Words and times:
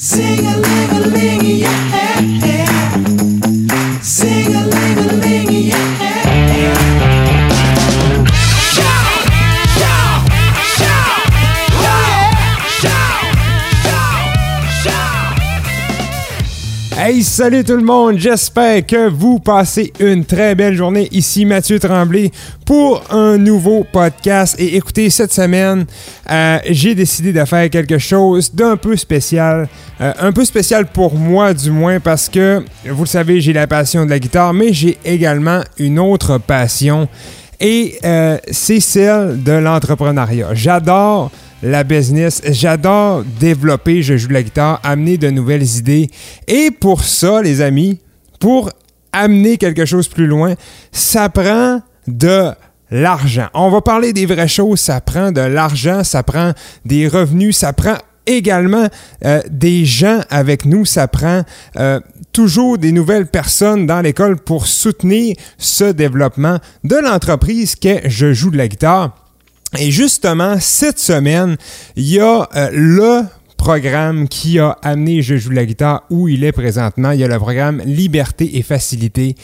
Sing 0.00 0.46
a 0.46 0.56
ling 0.56 0.90
a 0.90 1.08
ling, 1.08 1.44
yeah. 1.44 1.97
Salut 17.38 17.62
tout 17.62 17.76
le 17.76 17.84
monde! 17.84 18.18
J'espère 18.18 18.84
que 18.84 19.08
vous 19.08 19.38
passez 19.38 19.92
une 20.00 20.24
très 20.24 20.56
belle 20.56 20.74
journée. 20.74 21.06
Ici 21.12 21.44
Mathieu 21.44 21.78
Tremblay 21.78 22.32
pour 22.66 23.00
un 23.10 23.38
nouveau 23.38 23.84
podcast. 23.84 24.56
Et 24.58 24.74
écoutez, 24.74 25.08
cette 25.08 25.32
semaine, 25.32 25.86
euh, 26.28 26.58
j'ai 26.68 26.96
décidé 26.96 27.32
de 27.32 27.44
faire 27.44 27.70
quelque 27.70 27.98
chose 27.98 28.52
d'un 28.52 28.76
peu 28.76 28.96
spécial. 28.96 29.68
Euh, 30.00 30.12
un 30.18 30.32
peu 30.32 30.44
spécial 30.44 30.86
pour 30.86 31.14
moi, 31.14 31.54
du 31.54 31.70
moins, 31.70 32.00
parce 32.00 32.28
que, 32.28 32.64
vous 32.84 33.04
le 33.04 33.08
savez, 33.08 33.40
j'ai 33.40 33.52
la 33.52 33.68
passion 33.68 34.04
de 34.04 34.10
la 34.10 34.18
guitare, 34.18 34.52
mais 34.52 34.72
j'ai 34.72 34.98
également 35.04 35.60
une 35.78 36.00
autre 36.00 36.38
passion. 36.38 37.08
Et 37.60 38.00
euh, 38.04 38.36
c'est 38.50 38.80
celle 38.80 39.44
de 39.44 39.52
l'entrepreneuriat. 39.52 40.54
J'adore 40.54 41.30
la 41.62 41.84
business. 41.84 42.42
J'adore 42.44 43.24
développer, 43.40 44.02
je 44.02 44.16
joue 44.16 44.28
de 44.28 44.34
la 44.34 44.42
guitare, 44.42 44.80
amener 44.82 45.18
de 45.18 45.30
nouvelles 45.30 45.76
idées. 45.76 46.08
Et 46.46 46.70
pour 46.70 47.04
ça, 47.04 47.42
les 47.42 47.60
amis, 47.60 48.00
pour 48.40 48.70
amener 49.12 49.56
quelque 49.56 49.84
chose 49.84 50.08
plus 50.08 50.26
loin, 50.26 50.54
ça 50.92 51.28
prend 51.28 51.80
de 52.06 52.50
l'argent. 52.90 53.48
On 53.54 53.70
va 53.70 53.80
parler 53.80 54.12
des 54.12 54.26
vraies 54.26 54.48
choses, 54.48 54.80
ça 54.80 55.00
prend 55.00 55.32
de 55.32 55.40
l'argent, 55.40 56.04
ça 56.04 56.22
prend 56.22 56.52
des 56.84 57.08
revenus, 57.08 57.56
ça 57.56 57.72
prend 57.72 57.96
également 58.26 58.86
euh, 59.24 59.40
des 59.50 59.84
gens 59.84 60.20
avec 60.30 60.64
nous, 60.64 60.84
ça 60.84 61.08
prend 61.08 61.42
euh, 61.76 62.00
toujours 62.32 62.78
des 62.78 62.92
nouvelles 62.92 63.26
personnes 63.26 63.86
dans 63.86 64.00
l'école 64.00 64.36
pour 64.36 64.66
soutenir 64.66 65.34
ce 65.56 65.84
développement 65.84 66.58
de 66.84 66.96
l'entreprise 66.96 67.74
qu'est 67.74 68.08
Je 68.08 68.32
joue 68.32 68.50
de 68.50 68.58
la 68.58 68.68
guitare. 68.68 69.27
Et 69.76 69.90
justement, 69.90 70.56
cette 70.60 70.98
semaine, 70.98 71.56
il 71.96 72.08
y 72.08 72.20
a 72.20 72.48
euh, 72.56 72.70
le 72.72 73.22
programme 73.58 74.28
qui 74.28 74.58
a 74.58 74.70
amené 74.82 75.20
Je 75.20 75.36
joue 75.36 75.50
la 75.50 75.66
guitare 75.66 76.04
où 76.08 76.28
il 76.28 76.44
est 76.44 76.52
présentement. 76.52 77.10
Il 77.10 77.20
y 77.20 77.24
a 77.24 77.28
le 77.28 77.38
programme 77.38 77.82
Liberté 77.84 78.56
et 78.56 78.62
Facilité 78.62 79.34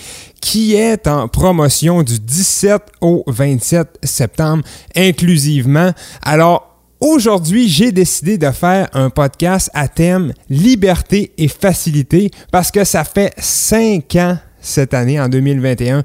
qui 0.41 0.75
est 0.75 1.07
en 1.09 1.29
promotion 1.29 2.03
du 2.03 2.19
17 2.21 2.81
au 3.03 3.25
27 3.27 3.99
septembre 4.03 4.65
inclusivement. 4.97 5.93
Alors, 6.23 6.71
Aujourd'hui, 7.01 7.69
j'ai 7.69 7.93
décidé 7.93 8.39
de 8.39 8.51
faire 8.51 8.89
un 8.95 9.11
podcast 9.11 9.69
à 9.75 9.89
thème 9.89 10.33
liberté 10.49 11.33
et 11.37 11.49
facilité 11.49 12.31
parce 12.51 12.71
que 12.71 12.85
ça 12.85 13.05
fait 13.05 13.35
cinq 13.37 14.17
ans 14.17 14.39
cette 14.65 14.95
année, 14.95 15.21
en 15.21 15.29
2021, 15.29 16.03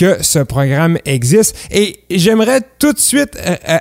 que 0.00 0.22
ce 0.22 0.38
programme 0.38 0.96
existe. 1.04 1.54
Et 1.70 2.00
j'aimerais 2.10 2.62
tout 2.78 2.94
de 2.94 2.98
suite 2.98 3.36
euh, 3.36 3.54
euh, 3.68 3.78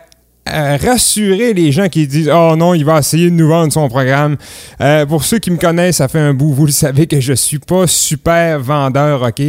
euh, 0.49 0.77
rassurer 0.83 1.53
les 1.53 1.71
gens 1.71 1.87
qui 1.87 2.07
disent 2.07 2.29
Oh 2.33 2.55
non, 2.57 2.73
il 2.73 2.83
va 2.83 2.99
essayer 2.99 3.29
de 3.29 3.35
nous 3.35 3.47
vendre 3.47 3.71
son 3.71 3.87
programme. 3.87 4.35
Pour 5.07 5.23
ceux 5.23 5.39
qui 5.39 5.49
me 5.49 5.57
connaissent, 5.57 5.97
ça 5.97 6.09
fait 6.09 6.19
un 6.19 6.33
bout, 6.33 6.51
vous 6.51 6.65
le 6.65 6.73
savez 6.73 7.07
que 7.07 7.21
je 7.21 7.31
suis 7.33 7.59
pas 7.59 7.87
super 7.87 8.59
vendeur, 8.59 9.21
ok? 9.21 9.41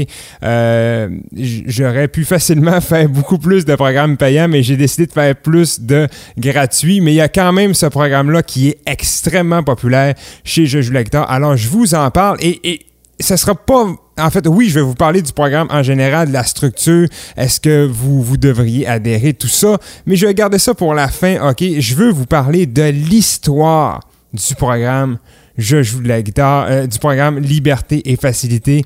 J'aurais 1.67 2.07
pu 2.07 2.25
facilement 2.25 2.81
faire 2.81 3.09
beaucoup 3.09 3.39
plus 3.39 3.65
de 3.65 3.75
programmes 3.75 4.17
payants, 4.17 4.47
mais 4.47 4.63
j'ai 4.63 4.77
décidé 4.77 5.07
de 5.07 5.13
faire 5.13 5.35
plus 5.35 5.81
de 5.81 6.07
gratuits. 6.39 7.01
Mais 7.01 7.13
il 7.13 7.17
y 7.17 7.21
a 7.21 7.29
quand 7.29 7.53
même 7.53 7.75
ce 7.75 7.87
programme-là 7.87 8.43
qui 8.43 8.69
est 8.69 8.79
extrêmement 8.87 9.65
populaire 9.65 10.15
chez 10.45 10.67
Je 10.67 10.83
joue. 10.83 10.93
Alors 11.27 11.57
je 11.57 11.69
vous 11.69 11.95
en 11.95 12.11
parle 12.11 12.37
et, 12.41 12.61
et 12.63 12.90
ça 13.21 13.37
sera 13.37 13.55
pas. 13.55 13.87
En 14.19 14.31
fait, 14.31 14.47
oui, 14.47 14.69
je 14.69 14.75
vais 14.75 14.85
vous 14.85 14.95
parler 14.95 15.23
du 15.23 15.33
programme 15.33 15.69
en 15.71 15.83
général, 15.83 16.29
de 16.29 16.33
la 16.33 16.45
structure. 16.45 17.09
Est-ce 17.37 17.61
que 17.61 17.87
vous, 17.87 18.23
vous 18.23 18.37
devriez 18.37 18.87
adhérer, 18.87 19.33
tout 19.33 19.49
ça. 19.49 19.79
Mais 20.07 20.17
je 20.17 20.27
vais 20.27 20.35
garder 20.35 20.59
ça 20.59 20.75
pour 20.75 20.95
la 20.95 21.09
fin, 21.09 21.49
OK? 21.49 21.63
Je 21.79 21.95
veux 21.95 22.11
vous 22.11 22.27
parler 22.27 22.67
de 22.67 22.83
l'histoire 22.83 24.01
du 24.33 24.55
programme 24.55 25.19
Je 25.59 25.83
joue 25.83 26.01
de 26.01 26.09
la 26.09 26.23
guitare, 26.23 26.67
euh, 26.69 26.87
du 26.87 26.99
programme 26.99 27.39
Liberté 27.39 28.11
et 28.11 28.17
Facilité. 28.17 28.85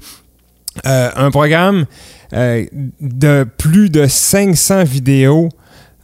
Euh, 0.87 1.11
un 1.15 1.31
programme 1.31 1.87
euh, 2.33 2.65
de 3.01 3.47
plus 3.59 3.91
de 3.91 4.07
500 4.07 4.85
vidéos 4.85 5.51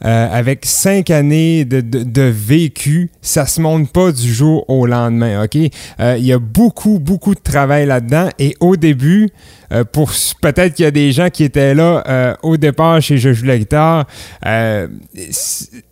euh, 0.03 0.27
avec 0.31 0.65
cinq 0.65 1.09
années 1.09 1.65
de, 1.65 1.81
de, 1.81 2.03
de 2.03 2.21
vécu, 2.21 3.09
ça 3.21 3.45
se 3.45 3.61
monte 3.61 3.91
pas 3.91 4.11
du 4.11 4.33
jour 4.33 4.65
au 4.69 4.85
lendemain, 4.85 5.43
ok? 5.43 5.57
Euh, 5.99 6.15
Il 6.17 6.25
y 6.25 6.33
a 6.33 6.39
beaucoup, 6.39 6.99
beaucoup 6.99 7.35
de 7.35 7.39
travail 7.39 7.85
là-dedans 7.85 8.29
et 8.39 8.55
au 8.59 8.75
début, 8.75 9.29
euh, 9.71 9.83
pour 9.83 10.11
peut-être 10.41 10.73
qu'il 10.73 10.83
y 10.85 10.87
a 10.87 10.91
des 10.91 11.11
gens 11.11 11.29
qui 11.29 11.43
étaient 11.43 11.73
là 11.73 12.03
euh, 12.07 12.33
au 12.43 12.57
départ 12.57 13.01
chez 13.01 13.17
Je 13.17 13.31
joue 13.31 13.45
la 13.45 13.57
guitare, 13.57 14.05
euh, 14.45 14.87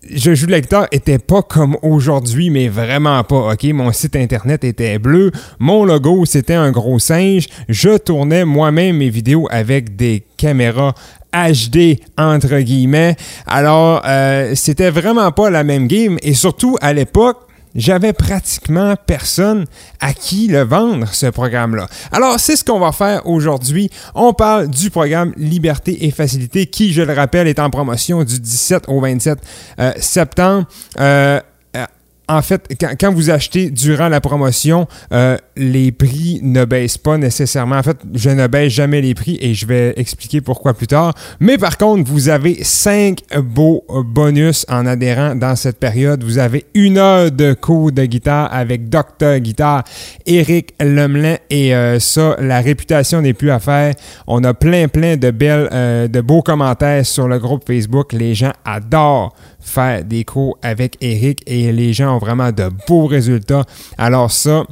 Je 0.09 0.33
joue 0.35 0.47
la 0.47 0.59
guitare 0.61 0.87
était 0.91 1.19
pas 1.19 1.41
comme 1.41 1.77
aujourd'hui, 1.81 2.49
mais 2.49 2.67
vraiment 2.67 3.23
pas, 3.23 3.53
ok? 3.53 3.63
Mon 3.73 3.91
site 3.91 4.15
internet 4.15 4.63
était 4.63 4.99
bleu, 4.99 5.31
mon 5.59 5.85
logo 5.85 6.25
c'était 6.25 6.55
un 6.55 6.71
gros 6.71 6.99
singe, 6.99 7.47
je 7.69 7.97
tournais 7.97 8.43
moi-même 8.43 8.97
mes 8.97 9.09
vidéos 9.09 9.47
avec 9.51 9.95
des 9.95 10.23
caméras 10.37 10.93
HD 11.33 11.99
entre 12.17 12.59
guillemets. 12.59 13.15
Alors, 13.45 14.01
euh, 14.05 14.53
c'était 14.55 14.89
vraiment 14.89 15.31
pas 15.31 15.49
la 15.49 15.63
même 15.63 15.87
game 15.87 16.17
et 16.21 16.33
surtout 16.33 16.77
à 16.81 16.93
l'époque, 16.93 17.49
j'avais 17.75 18.13
pratiquement 18.13 18.95
personne 19.05 19.65
à 19.99 20.13
qui 20.13 20.47
le 20.47 20.61
vendre, 20.61 21.07
ce 21.11 21.27
programme-là. 21.27 21.87
Alors, 22.11 22.39
c'est 22.39 22.55
ce 22.55 22.63
qu'on 22.63 22.79
va 22.79 22.91
faire 22.91 23.25
aujourd'hui. 23.27 23.89
On 24.15 24.33
parle 24.33 24.69
du 24.69 24.89
programme 24.89 25.33
Liberté 25.37 26.05
et 26.05 26.11
Facilité 26.11 26.65
qui, 26.65 26.93
je 26.93 27.03
le 27.03 27.13
rappelle, 27.13 27.47
est 27.47 27.59
en 27.59 27.69
promotion 27.69 28.23
du 28.23 28.39
17 28.39 28.85
au 28.87 28.99
27 28.99 29.39
euh, 29.79 29.91
septembre. 29.99 30.67
Euh, 30.99 31.39
en 32.29 32.41
fait, 32.43 32.67
quand, 32.79 32.91
quand 32.99 33.11
vous 33.11 33.31
achetez 33.31 33.71
durant 33.71 34.07
la 34.07 34.21
promotion, 34.21 34.87
euh, 35.11 35.35
les 35.57 35.91
prix 35.91 36.39
ne 36.43 36.63
baissent 36.63 36.99
pas 36.99 37.17
nécessairement. 37.17 37.77
En 37.77 37.83
fait, 37.83 37.97
je 38.13 38.29
ne 38.29 38.45
baisse 38.47 38.71
jamais 38.71 39.01
les 39.01 39.15
prix 39.15 39.37
et 39.41 39.55
je 39.55 39.65
vais 39.65 39.93
expliquer 39.97 40.39
pourquoi 40.39 40.75
plus 40.75 40.87
tard. 40.87 41.13
Mais 41.39 41.57
par 41.57 41.77
contre, 41.77 42.09
vous 42.09 42.29
avez 42.29 42.63
cinq 42.63 43.21
beaux 43.35 43.83
bonus 43.89 44.65
en 44.69 44.85
adhérant 44.85 45.35
dans 45.35 45.55
cette 45.55 45.79
période. 45.79 46.23
Vous 46.23 46.37
avez 46.37 46.65
une 46.75 46.99
heure 46.99 47.31
de 47.31 47.53
cours 47.53 47.91
de 47.91 48.05
guitare 48.05 48.53
avec 48.53 48.89
Dr. 48.89 49.39
Guitare, 49.39 49.83
Eric 50.27 50.75
Lemelin 50.79 51.37
et 51.49 51.75
euh, 51.75 51.99
ça, 51.99 52.35
la 52.39 52.61
réputation 52.61 53.21
n'est 53.21 53.33
plus 53.33 53.49
à 53.49 53.59
faire. 53.59 53.95
On 54.27 54.43
a 54.43 54.53
plein, 54.53 54.87
plein 54.87 55.17
de 55.17 55.31
belles, 55.31 55.67
euh, 55.73 56.07
de 56.07 56.21
beaux 56.21 56.43
commentaires 56.43 57.05
sur 57.05 57.27
le 57.27 57.39
groupe 57.39 57.63
Facebook. 57.65 58.13
Les 58.13 58.35
gens 58.35 58.53
adorent 58.65 59.33
faire 59.59 60.03
des 60.03 60.23
cours 60.23 60.57
avec 60.61 60.97
Eric 61.01 61.41
et 61.45 61.71
les 61.71 61.93
gens 61.93 62.15
ont 62.15 62.19
vraiment 62.19 62.51
de 62.51 62.69
beaux 62.87 63.05
résultats. 63.05 63.65
Alors 63.97 64.31
ça, 64.31 64.65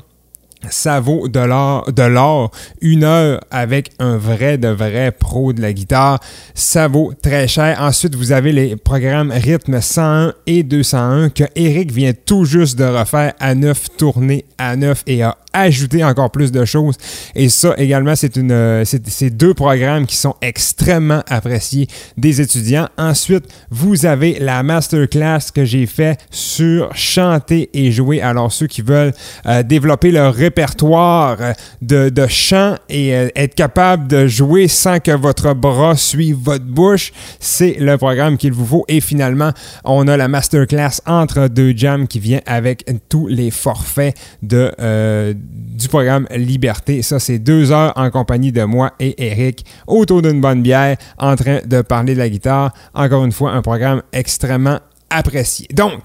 ça 0.70 1.00
vaut 1.00 1.28
de 1.28 1.40
l'or. 1.40 2.52
Une 2.82 3.04
heure 3.04 3.40
avec 3.52 3.92
un 4.00 4.18
vrai 4.18 4.58
de 4.58 4.68
vrai 4.68 5.12
pro 5.12 5.54
de 5.54 5.62
la 5.62 5.74
guitare, 5.74 6.20
ça 6.54 6.88
vaut 6.88 7.14
très 7.22 7.48
cher. 7.48 7.78
Ensuite, 7.80 8.16
vous 8.16 8.32
avez 8.32 8.52
les 8.52 8.76
programmes 8.76 9.32
rythme 9.32 9.82
101 9.82 10.34
et 10.46 10.64
201 10.64 11.30
que 11.30 11.44
Eric 11.56 11.92
vient 11.92 12.14
tout 12.14 12.46
juste 12.46 12.78
de 12.78 12.86
refaire 12.86 13.34
à 13.40 13.56
neuf, 13.56 13.88
tourner 13.98 14.46
à 14.58 14.76
neuf 14.76 15.04
et 15.08 15.24
a 15.24 15.38
ajouté 15.54 16.04
encore 16.04 16.32
plus 16.32 16.52
de 16.52 16.66
choses. 16.66 16.96
Et 17.36 17.50
ça 17.50 17.74
également, 17.78 18.16
c'est 18.16 18.36
une, 18.36 18.52
euh, 18.52 18.84
deux 19.32 19.54
programmes 19.54 20.06
qui 20.06 20.16
sont 20.16 20.36
extrêmement 20.42 21.24
appréciés 21.28 21.88
des 22.18 22.42
étudiants. 22.42 22.88
Ensuite, 22.98 23.46
vous 23.70 24.06
avez 24.06 24.40
la 24.40 24.64
masterclass 24.64 25.52
que 25.54 25.66
j'ai 25.66 25.86
fait 25.86 26.20
sur 26.30 26.96
chanter 26.96 27.70
et 27.74 27.92
jouer. 27.92 28.22
Alors 28.22 28.52
ceux 28.52 28.68
qui 28.68 28.82
veulent 28.82 29.14
euh, 29.46 29.64
développer 29.64 30.12
leur 30.12 30.36
répertoire 30.48 31.38
de, 31.82 32.08
de 32.08 32.26
chant 32.28 32.76
et 32.88 33.14
euh, 33.14 33.28
être 33.36 33.54
capable 33.54 34.08
de 34.08 34.28
jouer 34.28 34.70
sans 34.70 35.00
que 35.00 35.12
votre 35.12 35.54
bras 35.54 35.98
suive 35.98 36.38
votre 36.38 36.64
bouche, 36.64 37.12
c'est 37.40 37.76
le 37.80 37.98
programme 37.98 38.38
qu'il 38.38 38.54
vous 38.54 38.66
faut. 38.66 38.86
Et 38.88 39.02
finalement, 39.02 39.52
on 39.84 40.08
a 40.08 40.16
la 40.16 40.30
masterclass 40.30 41.02
entre 41.06 41.50
deux 41.50 41.74
jams 41.76 42.08
qui 42.08 42.20
vient 42.20 42.40
avec 42.46 42.86
tous 43.10 43.28
les 43.28 43.52
forfaits 43.52 44.16
euh, 44.54 45.34
du 45.36 45.88
programme 45.90 46.28
Liberté. 46.32 47.02
Ça, 47.02 47.20
c'est 47.20 47.40
deux 47.40 47.72
heures 47.72 47.92
en 47.98 48.10
compagnie 48.10 48.54
de 48.54 48.64
moi 48.64 48.94
et 49.00 49.16
Eric 49.32 49.66
autour 49.86 50.22
d'une 50.22 50.40
bonne 50.40 50.62
bière 50.62 50.96
en 51.18 51.36
train 51.36 51.60
de 51.66 51.82
parler 51.82 52.14
de 52.14 52.20
la 52.20 52.30
guitare. 52.30 52.74
Encore 52.94 53.26
une 53.26 53.34
fois, 53.34 53.52
un 53.52 53.62
programme 53.62 54.02
extrêmement 54.14 54.80
apprécié. 55.10 55.68
Donc, 55.74 56.02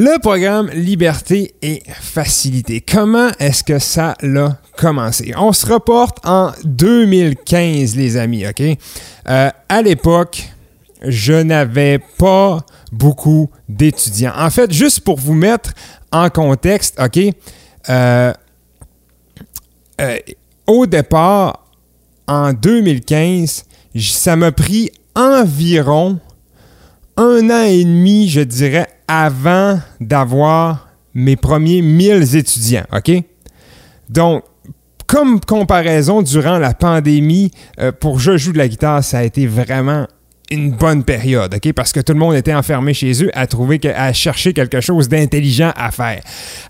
le 0.00 0.20
programme 0.20 0.70
Liberté 0.70 1.54
et 1.60 1.82
Facilité. 2.00 2.80
Comment 2.80 3.30
est-ce 3.40 3.64
que 3.64 3.80
ça 3.80 4.14
l'a 4.22 4.60
commencé? 4.76 5.34
On 5.36 5.52
se 5.52 5.66
reporte 5.66 6.24
en 6.24 6.52
2015, 6.64 7.96
les 7.96 8.16
amis, 8.16 8.46
OK? 8.46 8.62
Euh, 9.28 9.50
à 9.68 9.82
l'époque, 9.82 10.50
je 11.02 11.32
n'avais 11.32 11.98
pas 12.16 12.64
beaucoup 12.92 13.50
d'étudiants. 13.68 14.34
En 14.36 14.50
fait, 14.50 14.72
juste 14.72 15.00
pour 15.00 15.18
vous 15.18 15.34
mettre 15.34 15.72
en 16.12 16.30
contexte, 16.30 17.00
OK? 17.00 17.18
euh, 17.88 18.32
euh, 20.00 20.16
au 20.68 20.86
départ, 20.86 21.64
en 22.28 22.52
2015, 22.52 23.64
j- 23.96 24.12
ça 24.12 24.36
m'a 24.36 24.52
pris 24.52 24.92
environ 25.16 26.20
un 27.16 27.50
an 27.50 27.62
et 27.64 27.82
demi, 27.82 28.28
je 28.28 28.42
dirais, 28.42 28.86
avant 29.08 29.80
d'avoir 30.00 30.88
mes 31.14 31.36
premiers 31.36 31.82
1000 31.82 32.36
étudiants, 32.36 32.84
OK? 32.92 33.10
Donc, 34.08 34.44
comme 35.06 35.40
comparaison, 35.40 36.22
durant 36.22 36.58
la 36.58 36.74
pandémie, 36.74 37.50
euh, 37.80 37.92
pour 37.92 38.20
Je 38.20 38.36
joue 38.36 38.52
de 38.52 38.58
la 38.58 38.68
guitare, 38.68 39.02
ça 39.02 39.18
a 39.18 39.22
été 39.24 39.46
vraiment 39.46 40.06
une 40.50 40.70
bonne 40.70 41.02
période, 41.02 41.54
OK? 41.54 41.72
Parce 41.72 41.92
que 41.92 42.00
tout 42.00 42.12
le 42.12 42.18
monde 42.18 42.34
était 42.34 42.54
enfermé 42.54 42.94
chez 42.94 43.24
eux 43.24 43.30
à 43.34 44.12
chercher 44.12 44.52
quelque 44.52 44.80
chose 44.80 45.08
d'intelligent 45.08 45.72
à 45.76 45.90
faire. 45.90 46.20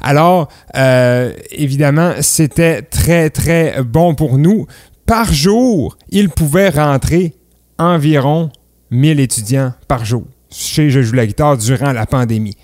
Alors, 0.00 0.48
euh, 0.76 1.32
évidemment, 1.50 2.14
c'était 2.20 2.82
très, 2.82 3.30
très 3.30 3.82
bon 3.82 4.14
pour 4.14 4.38
nous. 4.38 4.66
Par 5.06 5.32
jour, 5.32 5.96
il 6.10 6.28
pouvait 6.28 6.70
rentrer 6.70 7.34
environ 7.78 8.50
1000 8.90 9.20
étudiants 9.20 9.72
par 9.86 10.04
jour 10.04 10.24
chez 10.50 10.90
Je 10.90 11.02
joue 11.02 11.14
la 11.14 11.26
guitare 11.26 11.56
durant 11.56 11.92
la 11.92 12.06
pandémie. 12.06 12.56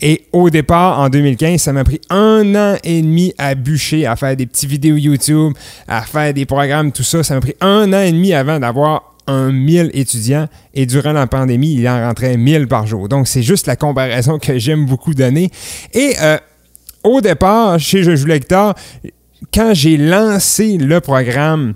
Et 0.00 0.26
au 0.32 0.50
départ, 0.50 1.00
en 1.00 1.08
2015, 1.08 1.60
ça 1.60 1.72
m'a 1.72 1.84
pris 1.84 2.00
un 2.10 2.54
an 2.54 2.76
et 2.84 3.02
demi 3.02 3.34
à 3.38 3.54
bûcher, 3.54 4.06
à 4.06 4.16
faire 4.16 4.36
des 4.36 4.46
petits 4.46 4.66
vidéos 4.66 4.96
YouTube, 4.96 5.52
à 5.88 6.02
faire 6.02 6.32
des 6.32 6.46
programmes, 6.46 6.92
tout 6.92 7.02
ça. 7.02 7.22
Ça 7.22 7.34
m'a 7.34 7.40
pris 7.40 7.54
un 7.60 7.92
an 7.92 8.00
et 8.00 8.12
demi 8.12 8.32
avant 8.32 8.58
d'avoir 8.58 9.12
un 9.26 9.52
1000 9.52 9.90
étudiants 9.94 10.48
et 10.74 10.86
durant 10.86 11.12
la 11.12 11.26
pandémie, 11.26 11.74
il 11.74 11.88
en 11.88 12.06
rentrait 12.06 12.36
1000 12.36 12.66
par 12.66 12.86
jour. 12.86 13.08
Donc, 13.08 13.28
c'est 13.28 13.42
juste 13.42 13.66
la 13.66 13.76
comparaison 13.76 14.38
que 14.38 14.58
j'aime 14.58 14.86
beaucoup 14.86 15.14
donner. 15.14 15.50
Et 15.94 16.14
euh, 16.20 16.38
au 17.04 17.20
départ, 17.20 17.78
chez 17.78 18.02
Je 18.02 18.16
joue 18.16 18.26
la 18.26 18.38
guitare, 18.38 18.74
quand 19.52 19.74
j'ai 19.74 19.96
lancé 19.96 20.76
le 20.78 21.00
programme 21.00 21.74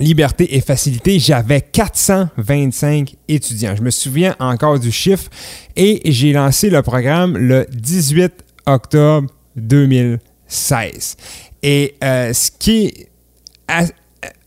Liberté 0.00 0.56
et 0.56 0.60
Facilité, 0.60 1.18
j'avais 1.18 1.60
425 1.60 3.14
étudiants. 3.28 3.74
Je 3.76 3.82
me 3.82 3.90
souviens 3.90 4.34
encore 4.38 4.78
du 4.78 4.90
chiffre 4.92 5.30
et 5.76 6.00
j'ai 6.10 6.32
lancé 6.32 6.70
le 6.70 6.82
programme 6.82 7.36
le 7.36 7.66
18 7.72 8.32
octobre 8.66 9.28
2016. 9.56 11.16
Et 11.62 11.94
euh, 12.02 12.32
ce 12.32 12.50
qui 12.58 12.86
est... 12.86 13.08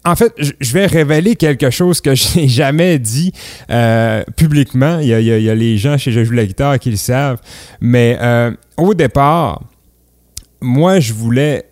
en 0.05 0.15
fait, 0.15 0.33
je- 0.37 0.73
vais 0.73 0.85
révéler 0.85 1.35
quelque 1.35 1.69
chose 1.69 2.01
que 2.01 2.13
je 2.15 2.37
n'ai 2.39 2.47
jamais 2.47 2.99
dit 2.99 3.31
euh, 3.69 4.23
publiquement. 4.35 4.99
Il 4.99 5.07
y, 5.07 5.13
a, 5.13 5.19
il 5.19 5.43
y 5.43 5.49
a- 5.49 5.55
les 5.55 5.77
gens 5.77 5.97
chez 5.97 6.11
Je 6.11 6.23
joue 6.23 6.33
la 6.33 6.45
guitare 6.45 6.79
qui 6.79 6.91
le 6.91 6.97
savent. 6.97 7.39
Mais 7.81 8.17
euh, 8.21 8.51
au 8.77 8.93
départ, 8.93 9.63
moi, 10.61 10.99
je 10.99 11.13
voulais 11.13 11.65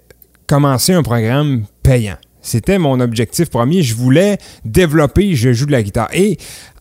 commencer 0.48 0.94
un 0.94 1.04
programme 1.04 1.66
payant. 1.84 2.18
C'était 2.46 2.78
mon 2.78 3.00
objectif 3.00 3.50
premier. 3.50 3.82
Je 3.82 3.96
voulais 3.96 4.38
développer 4.64 5.36
Je 5.36 5.52
joue 5.52 5.66
de 5.66 5.72
la 5.72 5.82
guitare. 5.82 6.10
Et 6.14 6.38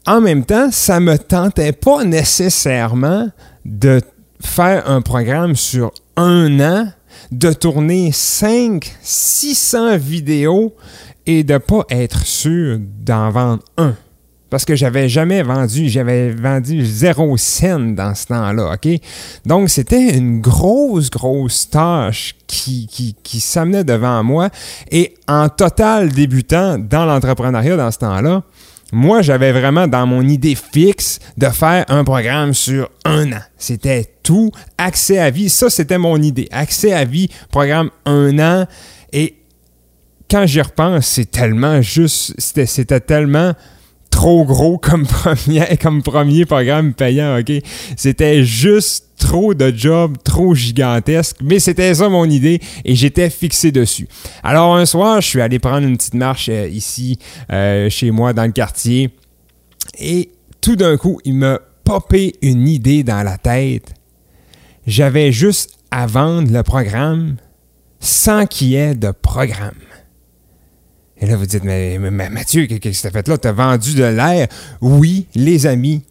en 0.07 0.21
même 0.21 0.45
temps, 0.45 0.71
ça 0.71 1.01
me 1.01 1.17
tentait 1.17 1.73
pas 1.73 2.05
nécessairement 2.05 3.31
de 3.65 4.03
faire 4.43 4.91
un 4.91 5.01
programme 5.01 5.57
sur 5.57 5.91
un 6.17 6.61
an, 6.61 6.89
de 7.33 7.51
tourner 7.55 8.13
5, 8.13 8.95
600 9.01 9.97
vidéos 9.97 10.77
et 11.25 11.45
de 11.45 11.57
pas 11.57 11.87
être 11.89 12.27
sûr 12.27 12.79
d'en 13.01 13.31
vendre 13.31 13.65
un. 13.79 13.97
Parce 14.51 14.65
que 14.65 14.77
j'avais 14.77 15.09
jamais 15.09 15.43
vendu, 15.43 15.89
j'avais 15.89 16.31
vendu 16.31 16.85
zéro 16.85 17.37
scène 17.37 17.95
dans 17.95 18.15
ce 18.15 18.27
temps-là, 18.27 18.75
OK? 18.75 19.01
Donc, 19.45 19.69
c'était 19.69 20.17
une 20.17 20.41
grosse, 20.41 21.11
grosse 21.11 21.69
tâche 21.69 22.37
qui, 22.47 22.87
qui, 22.87 23.17
qui 23.23 23.41
s'amenait 23.41 23.85
devant 23.85 24.23
moi. 24.23 24.51
Et 24.91 25.15
en 25.27 25.49
total 25.49 26.11
débutant 26.11 26.79
dans 26.79 27.05
l'entrepreneuriat 27.05 27.77
dans 27.77 27.91
ce 27.91 27.99
temps-là, 27.99 28.43
moi, 28.93 29.23
j'avais 29.23 29.51
vraiment 29.51 29.89
dans 29.89 30.07
mon 30.07 30.23
idée 30.23 30.55
fixe 30.55 31.19
de 31.37 31.49
faire 31.49 31.85
un 31.89 32.05
programme 32.05 32.55
sur 32.55 32.91
un 33.05 33.33
an. 33.33 33.41
C'était 33.59 34.07
tout. 34.23 34.53
Accès 34.79 35.19
à 35.19 35.31
vie, 35.31 35.51
ça, 35.51 35.69
c'était 35.69 35.99
mon 35.99 36.21
idée. 36.23 36.47
Accès 36.53 36.93
à 36.93 37.05
vie, 37.05 37.29
programme 37.51 37.91
un 38.05 38.39
an. 38.39 38.67
Et 39.13 39.35
quand 40.31 40.47
j'y 40.47 40.61
repense, 40.61 41.07
c'est 41.07 41.29
tellement 41.29 41.83
juste, 41.83 42.35
c'était, 42.39 42.67
c'était 42.67 43.01
tellement 43.01 43.55
trop 44.15 44.45
gros 44.45 44.79
comme 44.79 45.07
premier, 45.07 45.77
comme 45.83 46.03
premier 46.03 46.47
programme 46.47 46.95
payant, 46.95 47.37
OK? 47.39 47.53
C'était 47.97 48.45
juste 48.45 49.07
trop 49.19 49.55
de 49.55 49.73
job, 49.77 50.17
trop 50.23 50.55
gigantesque, 50.55 51.37
mais 51.43 51.59
c'était 51.59 51.93
ça 51.95 52.09
mon 52.09 52.25
idée 52.25 52.61
et 52.85 52.95
j'étais 52.95 53.29
fixé 53.29 53.73
dessus. 53.73 54.07
Alors 54.45 54.77
un 54.77 54.87
soir, 54.87 55.21
je 55.21 55.27
suis 55.27 55.41
allé 55.41 55.59
prendre 55.59 55.87
une 55.87 55.97
petite 55.97 56.15
marche 56.15 56.49
euh, 56.49 56.69
ici, 56.69 57.19
euh, 57.53 57.91
chez 57.91 58.13
moi, 58.13 58.33
dans 58.33 58.45
le 58.45 58.53
quartier, 58.53 59.11
et 59.99 60.31
tout 60.61 60.77
d'un 60.77 60.97
coup, 60.97 61.19
il 61.25 61.35
m'a 61.35 61.59
popé 61.83 62.37
une 62.41 62.69
idée 62.69 63.03
dans 63.03 63.23
la 63.25 63.37
tête. 63.37 63.95
J'avais 64.87 65.33
juste 65.33 65.77
à 65.91 66.07
vendre 66.07 66.53
le 66.53 66.63
programme 66.63 67.37
sans 67.99 68.47
qu'il 68.47 68.69
y 68.69 68.77
ait 68.77 68.95
de 68.95 69.11
programme. 69.11 69.75
Et 71.25 71.27
là, 71.27 71.37
vous 71.37 71.47
dites, 71.47 71.65
mais, 71.65 71.99
Mathieu, 71.99 72.67
qu'est-ce 72.67 72.99
que 72.99 73.01
tu 73.01 73.07
as 73.07 73.11
fait 73.11 73.29
là? 73.29 73.39
Tu 73.39 73.49
as 73.49 73.53
vendu 73.53 73.95
de 73.95 74.05
l'air? 74.05 74.47
Oui, 74.83 75.27
les 75.35 75.67
amis. 75.67 76.03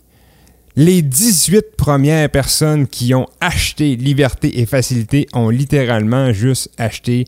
Les 0.75 1.03
18 1.03 1.77
premières 1.77 2.27
personnes 2.31 2.87
qui 2.87 3.13
ont 3.13 3.27
acheté 3.39 3.95
Liberté 3.95 4.59
et 4.59 4.65
Facilité 4.65 5.27
ont 5.33 5.49
littéralement 5.49 6.33
juste 6.33 6.71
acheté 6.79 7.27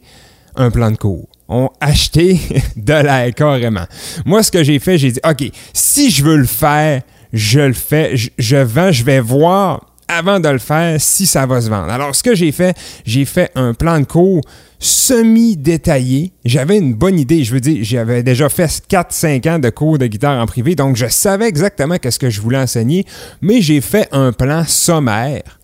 un 0.55 0.71
plan 0.71 0.89
de 0.89 0.97
cours. 0.97 1.27
Ont 1.47 1.69
acheté 1.79 2.39
de 2.75 2.93
l'air 2.93 3.31
carrément. 3.35 3.85
Moi, 4.25 4.41
ce 4.41 4.51
que 4.51 4.63
j'ai 4.63 4.79
fait, 4.79 4.97
j'ai 4.97 5.11
dit, 5.11 5.19
OK, 5.23 5.51
si 5.71 6.09
je 6.09 6.23
veux 6.23 6.37
le 6.37 6.47
faire, 6.47 7.03
je 7.33 7.59
le 7.59 7.73
fais, 7.73 8.15
je 8.15 8.57
vends, 8.57 8.91
je 8.91 9.03
vais 9.03 9.19
voir 9.19 9.94
avant 10.07 10.39
de 10.39 10.49
le 10.49 10.59
faire 10.59 10.99
si 10.99 11.25
ça 11.25 11.45
va 11.45 11.61
se 11.61 11.69
vendre. 11.69 11.91
Alors, 11.91 12.15
ce 12.15 12.23
que 12.23 12.35
j'ai 12.35 12.51
fait, 12.51 12.75
j'ai 13.05 13.25
fait 13.25 13.51
un 13.55 13.73
plan 13.73 13.99
de 13.99 14.05
cours 14.05 14.41
semi-détaillé. 14.79 16.31
J'avais 16.43 16.77
une 16.77 16.93
bonne 16.93 17.19
idée. 17.19 17.43
Je 17.43 17.53
veux 17.53 17.61
dire, 17.61 17.79
j'avais 17.81 18.23
déjà 18.23 18.49
fait 18.49 18.65
4-5 18.89 19.49
ans 19.49 19.59
de 19.59 19.69
cours 19.69 19.97
de 19.97 20.07
guitare 20.07 20.41
en 20.41 20.45
privé, 20.45 20.75
donc 20.75 20.95
je 20.95 21.07
savais 21.07 21.47
exactement 21.47 21.97
qu'est-ce 21.97 22.19
que 22.19 22.29
je 22.29 22.41
voulais 22.41 22.57
enseigner, 22.57 23.05
mais 23.41 23.61
j'ai 23.61 23.81
fait 23.81 24.07
un 24.11 24.31
plan 24.31 24.63
sommaire. 24.65 25.59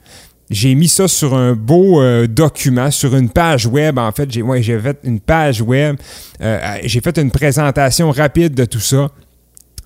J'ai 0.49 0.75
mis 0.75 0.89
ça 0.89 1.07
sur 1.07 1.33
un 1.33 1.53
beau 1.53 2.01
euh, 2.01 2.27
document, 2.27 2.91
sur 2.91 3.15
une 3.15 3.29
page 3.29 3.67
web. 3.67 3.97
En 3.97 4.11
fait, 4.11 4.29
j'ai 4.29 4.43
fait 4.43 4.99
une 5.05 5.21
page 5.21 5.61
web. 5.61 5.95
Euh, 6.41 6.77
j'ai 6.83 6.99
fait 6.99 7.17
une 7.17 7.31
présentation 7.31 8.11
rapide 8.11 8.53
de 8.53 8.65
tout 8.65 8.81
ça. 8.81 9.09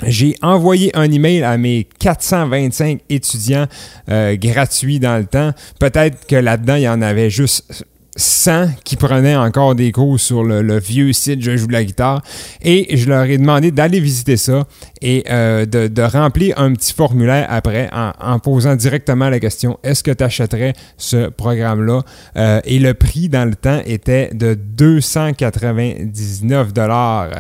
J'ai 0.04 0.36
envoyé 0.42 0.96
un 0.96 1.10
email 1.10 1.44
à 1.44 1.58
mes 1.58 1.88
425 2.00 3.02
étudiants 3.10 3.68
euh, 4.10 4.36
gratuits 4.36 5.00
dans 5.00 5.18
le 5.18 5.26
temps. 5.26 5.52
Peut-être 5.80 6.28
que 6.28 6.36
là-dedans, 6.36 6.76
il 6.76 6.84
y 6.84 6.90
en 6.90 7.02
avait 7.02 7.30
juste 7.30 7.86
100 8.18 8.70
qui 8.84 8.96
prenaient 8.96 9.36
encore 9.36 9.76
des 9.76 9.92
cours 9.92 10.20
sur 10.20 10.44
le, 10.44 10.80
vieux 10.80 11.12
site 11.12 11.42
Je 11.42 11.58
joue 11.58 11.68
de 11.68 11.74
la 11.74 11.84
guitare. 11.84 12.22
Et 12.62 12.96
je 12.96 13.10
leur 13.10 13.24
ai 13.24 13.38
demandé 13.38 13.72
d'aller 13.72 14.00
visiter 14.00 14.38
ça 14.38 14.66
et 15.02 15.26
euh, 15.30 15.66
de, 15.66 16.02
remplir 16.02 16.58
un 16.60 16.74
petit 16.74 16.94
formulaire 16.94 17.48
après 17.50 17.90
en, 17.92 18.40
posant 18.40 18.76
directement 18.76 19.30
la 19.30 19.40
question 19.40 19.80
est-ce 19.84 20.04
que 20.04 20.12
tu 20.12 20.24
achèterais 20.24 20.74
ce 20.98 21.30
programme-là? 21.30 22.02
Euh, 22.38 22.62
Et 22.64 22.80
le 22.80 22.94
prix 22.94 23.28
dans 23.28 23.46
le 23.46 23.56
temps 23.56 23.82
était 23.86 24.30
de 24.34 24.54
299 24.54 26.68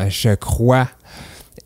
je 0.09 0.35
crois 0.35 0.87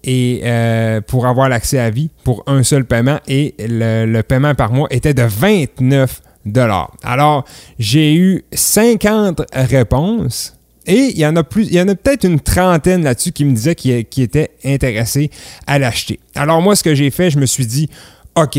et 0.03 0.41
euh, 0.43 1.01
pour 1.01 1.27
avoir 1.27 1.49
l'accès 1.49 1.79
à 1.79 1.89
vie 1.89 2.09
pour 2.23 2.43
un 2.47 2.63
seul 2.63 2.85
paiement 2.85 3.19
et 3.27 3.55
le, 3.59 4.21
paiement 4.21 4.55
par 4.55 4.71
mois 4.71 4.87
était 4.91 5.13
de 5.13 5.23
29 5.23 6.21
dollars. 6.45 6.91
Alors, 7.03 7.45
j'ai 7.77 8.15
eu 8.15 8.43
50 8.53 9.41
réponses 9.53 10.55
et 10.85 11.11
il 11.13 11.19
y 11.19 11.25
en 11.25 11.35
a 11.35 11.43
plus, 11.43 11.67
il 11.67 11.73
y 11.73 11.81
en 11.81 11.87
a 11.87 11.95
peut-être 11.95 12.23
une 12.23 12.39
trentaine 12.39 13.03
là-dessus 13.03 13.31
qui 13.31 13.45
me 13.45 13.53
disaient 13.53 13.75
qu'ils 13.75 14.05
qu'ils 14.05 14.23
étaient 14.23 14.51
intéressés 14.63 15.29
à 15.67 15.77
l'acheter. 15.77 16.19
Alors 16.35 16.61
moi, 16.61 16.75
ce 16.75 16.83
que 16.83 16.95
j'ai 16.95 17.11
fait, 17.11 17.29
je 17.29 17.37
me 17.37 17.45
suis 17.45 17.65
dit, 17.65 17.89
OK, 18.35 18.57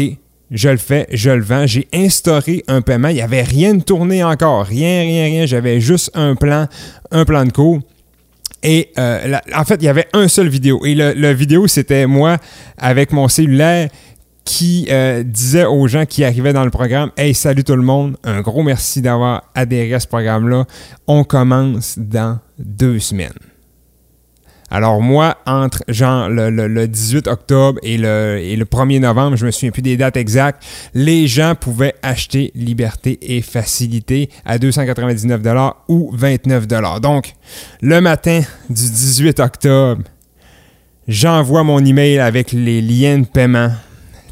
je 0.50 0.68
le 0.68 0.76
fais, 0.76 1.06
je 1.12 1.30
le 1.30 1.42
vends. 1.42 1.66
J'ai 1.66 1.88
instauré 1.92 2.64
un 2.66 2.82
paiement. 2.82 3.08
Il 3.08 3.14
n'y 3.14 3.22
avait 3.22 3.42
rien 3.42 3.74
de 3.74 3.82
tourné 3.82 4.24
encore. 4.24 4.66
Rien, 4.66 5.02
rien, 5.02 5.24
rien. 5.24 5.46
J'avais 5.46 5.80
juste 5.80 6.10
un 6.14 6.34
plan, 6.34 6.66
un 7.10 7.24
plan 7.24 7.44
de 7.44 7.52
cours. 7.52 7.80
Et 8.62 8.90
euh, 8.98 9.38
en 9.54 9.64
fait, 9.64 9.76
il 9.76 9.84
y 9.84 9.88
avait 9.88 10.08
un 10.12 10.28
seul 10.28 10.48
vidéo. 10.48 10.84
Et 10.84 10.94
le, 10.94 11.12
le 11.14 11.32
vidéo, 11.32 11.66
c'était 11.66 12.06
moi 12.06 12.36
avec 12.76 13.12
mon 13.12 13.28
cellulaire 13.28 13.88
qui 14.44 14.86
euh, 14.90 15.22
disait 15.22 15.64
aux 15.64 15.86
gens 15.86 16.06
qui 16.06 16.24
arrivaient 16.24 16.52
dans 16.52 16.64
le 16.64 16.70
programme 16.70 17.10
Hey, 17.16 17.34
salut 17.34 17.64
tout 17.64 17.76
le 17.76 17.82
monde, 17.82 18.16
un 18.24 18.40
gros 18.40 18.62
merci 18.62 19.00
d'avoir 19.00 19.44
adhéré 19.54 19.94
à 19.94 20.00
ce 20.00 20.08
programme-là. 20.08 20.64
On 21.06 21.24
commence 21.24 21.98
dans 21.98 22.38
deux 22.58 22.98
semaines. 22.98 23.49
Alors 24.70 25.00
moi, 25.02 25.36
entre 25.46 25.82
le, 26.28 26.48
le- 26.50 26.68
le 26.68 26.86
18 26.86 27.26
octobre 27.26 27.80
et 27.82 27.98
le, 27.98 28.38
et 28.40 28.54
le 28.54 28.64
1er 28.64 29.00
novembre, 29.00 29.36
je 29.36 29.44
me 29.46 29.50
souviens 29.50 29.70
plus 29.72 29.82
des 29.82 29.96
dates 29.96 30.16
exactes, 30.16 30.62
les 30.94 31.26
gens 31.26 31.54
pouvaient 31.58 31.94
acheter 32.02 32.52
Liberté 32.54 33.18
et 33.36 33.42
Facilité 33.42 34.30
à 34.44 34.58
299 34.58 35.40
ou 35.88 36.10
29 36.14 36.66
Donc, 37.00 37.34
le 37.80 38.00
matin 38.00 38.42
du 38.68 38.82
18 38.90 39.40
octobre, 39.40 40.02
j'envoie 41.08 41.64
mon 41.64 41.84
email 41.84 42.18
avec 42.20 42.52
les 42.52 42.80
liens 42.80 43.18
de 43.18 43.26
paiement. 43.26 43.72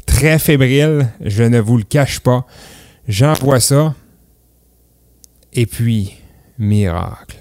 Très 0.05 0.39
fébrile, 0.39 1.07
je 1.21 1.43
ne 1.43 1.59
vous 1.59 1.77
le 1.77 1.83
cache 1.83 2.19
pas. 2.21 2.45
J'envoie 3.07 3.59
ça. 3.59 3.93
Et 5.53 5.65
puis, 5.65 6.13
miracle. 6.57 7.38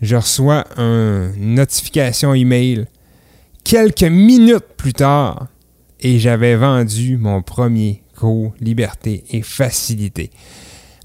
Je 0.00 0.16
reçois 0.16 0.64
une 0.76 1.54
notification 1.54 2.34
email 2.34 2.86
quelques 3.64 4.02
minutes 4.04 4.64
plus 4.76 4.92
tard 4.92 5.48
et 6.00 6.18
j'avais 6.18 6.56
vendu 6.56 7.16
mon 7.16 7.42
premier 7.42 8.02
cours 8.16 8.54
Liberté 8.60 9.24
et 9.30 9.42
Facilité. 9.42 10.30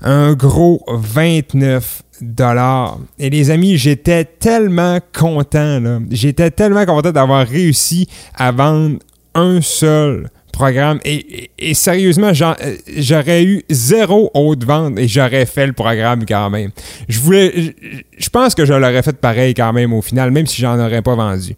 Un 0.02 0.34
gros 0.34 0.84
29 0.88 2.04
dollars. 2.22 3.00
Et 3.20 3.30
les 3.30 3.52
amis, 3.52 3.78
j'étais 3.78 4.26
tellement 4.26 5.00
content. 5.18 6.02
J'étais 6.12 6.52
tellement 6.52 6.86
content 6.86 7.12
d'avoir 7.12 7.48
réussi 7.48 8.08
à 8.36 8.52
vendre 8.52 9.00
un 9.34 9.62
seul 9.62 10.30
programme. 10.54 11.00
Et, 11.04 11.52
et- 11.60 11.74
sérieusement, 11.74 12.32
euh, 12.42 12.76
j'aurais 12.96 13.44
eu 13.44 13.64
zéro 13.70 14.32
autre 14.34 14.66
vente 14.66 14.98
et 14.98 15.08
j'aurais 15.10 15.46
fait 15.46 15.68
le 15.68 15.74
programme 15.74 16.26
quand 16.26 16.50
même. 16.50 16.72
Je 17.10 17.20
voulais, 17.20 17.76
je, 18.18 18.30
pense 18.30 18.56
que 18.56 18.64
je 18.64 18.72
l'aurais 18.72 19.04
fait 19.04 19.18
pareil 19.18 19.54
quand 19.54 19.74
même 19.74 19.92
au 19.92 20.02
final, 20.02 20.32
même 20.32 20.48
si 20.48 20.62
j'en 20.62 20.80
aurais 20.80 21.02
pas 21.02 21.16
vendu. 21.16 21.56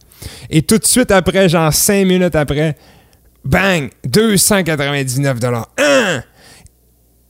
Et 0.50 0.64
tout 0.64 0.80
de 0.80 0.86
suite 0.86 1.12
après, 1.12 1.48
genre 1.48 1.72
cinq 1.72 2.08
minutes 2.08 2.36
après, 2.36 2.75
bang, 3.44 3.90
299 4.06 5.40
dollars. 5.40 5.70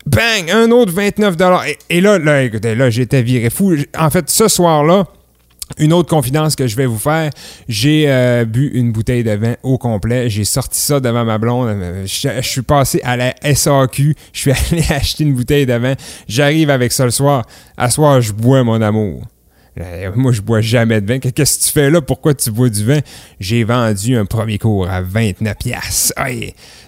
Bang, 0.06 0.52
un 0.52 0.70
autre 0.70 0.92
29 0.94 1.36
et, 1.68 1.98
et 1.98 2.00
là, 2.02 2.20
là, 2.20 2.44
écoutez, 2.44 2.76
là, 2.76 2.92
j'étais 2.92 3.24
viré 3.24 3.50
fou. 3.50 3.76
En 3.98 4.12
fait, 4.12 4.30
ce 4.30 4.48
soir-là, 4.48 5.08
une 5.78 5.94
autre 5.94 6.10
confidence 6.10 6.56
que 6.56 6.68
je 6.68 6.76
vais 6.76 6.86
vous 6.86 7.00
faire, 7.00 7.32
j'ai 7.68 8.06
euh, 8.08 8.46
bu 8.46 8.72
une 8.74 8.92
bouteille 8.92 9.24
de 9.24 9.32
vin 9.32 9.56
au 9.64 9.78
complet, 9.78 10.30
j'ai 10.30 10.44
sorti 10.44 10.80
ça 10.80 11.00
devant 11.00 11.26
ma 11.26 11.38
blonde, 11.38 11.76
je, 12.06 12.42
suis 12.42 12.62
passé 12.62 13.02
à 13.04 13.18
la 13.18 13.34
SAQ, 13.42 14.16
je 14.32 14.40
suis 14.40 14.52
allé 14.72 14.84
acheter 14.90 15.24
une 15.24 15.34
bouteille 15.34 15.66
de 15.66 15.74
vin, 15.74 15.96
j'arrive 16.28 16.70
avec 16.70 16.92
ça 16.92 17.06
le 17.06 17.12
soir, 17.12 17.46
à 17.78 17.90
soir 17.90 18.22
je 18.22 18.32
bois 18.32 18.64
mon 18.64 18.82
amour. 18.82 19.24
Euh, 19.80 20.12
Moi, 20.16 20.32
je 20.32 20.42
bois 20.42 20.62
jamais 20.62 21.02
de 21.02 21.08
vin. 21.08 21.20
Qu'est-ce 21.20 21.60
que 21.60 21.66
tu 21.66 21.72
fais 21.72 21.90
là? 21.90 22.00
Pourquoi 22.02 22.34
tu 22.34 22.50
bois 22.50 22.70
du 22.70 22.86
vin? 22.86 23.00
J'ai 23.42 23.66
vendu 23.66 24.16
un 24.16 24.24
premier 24.24 24.58
cours 24.58 24.88
à 24.88 25.02
29 25.02 25.58
pièces. 25.58 26.14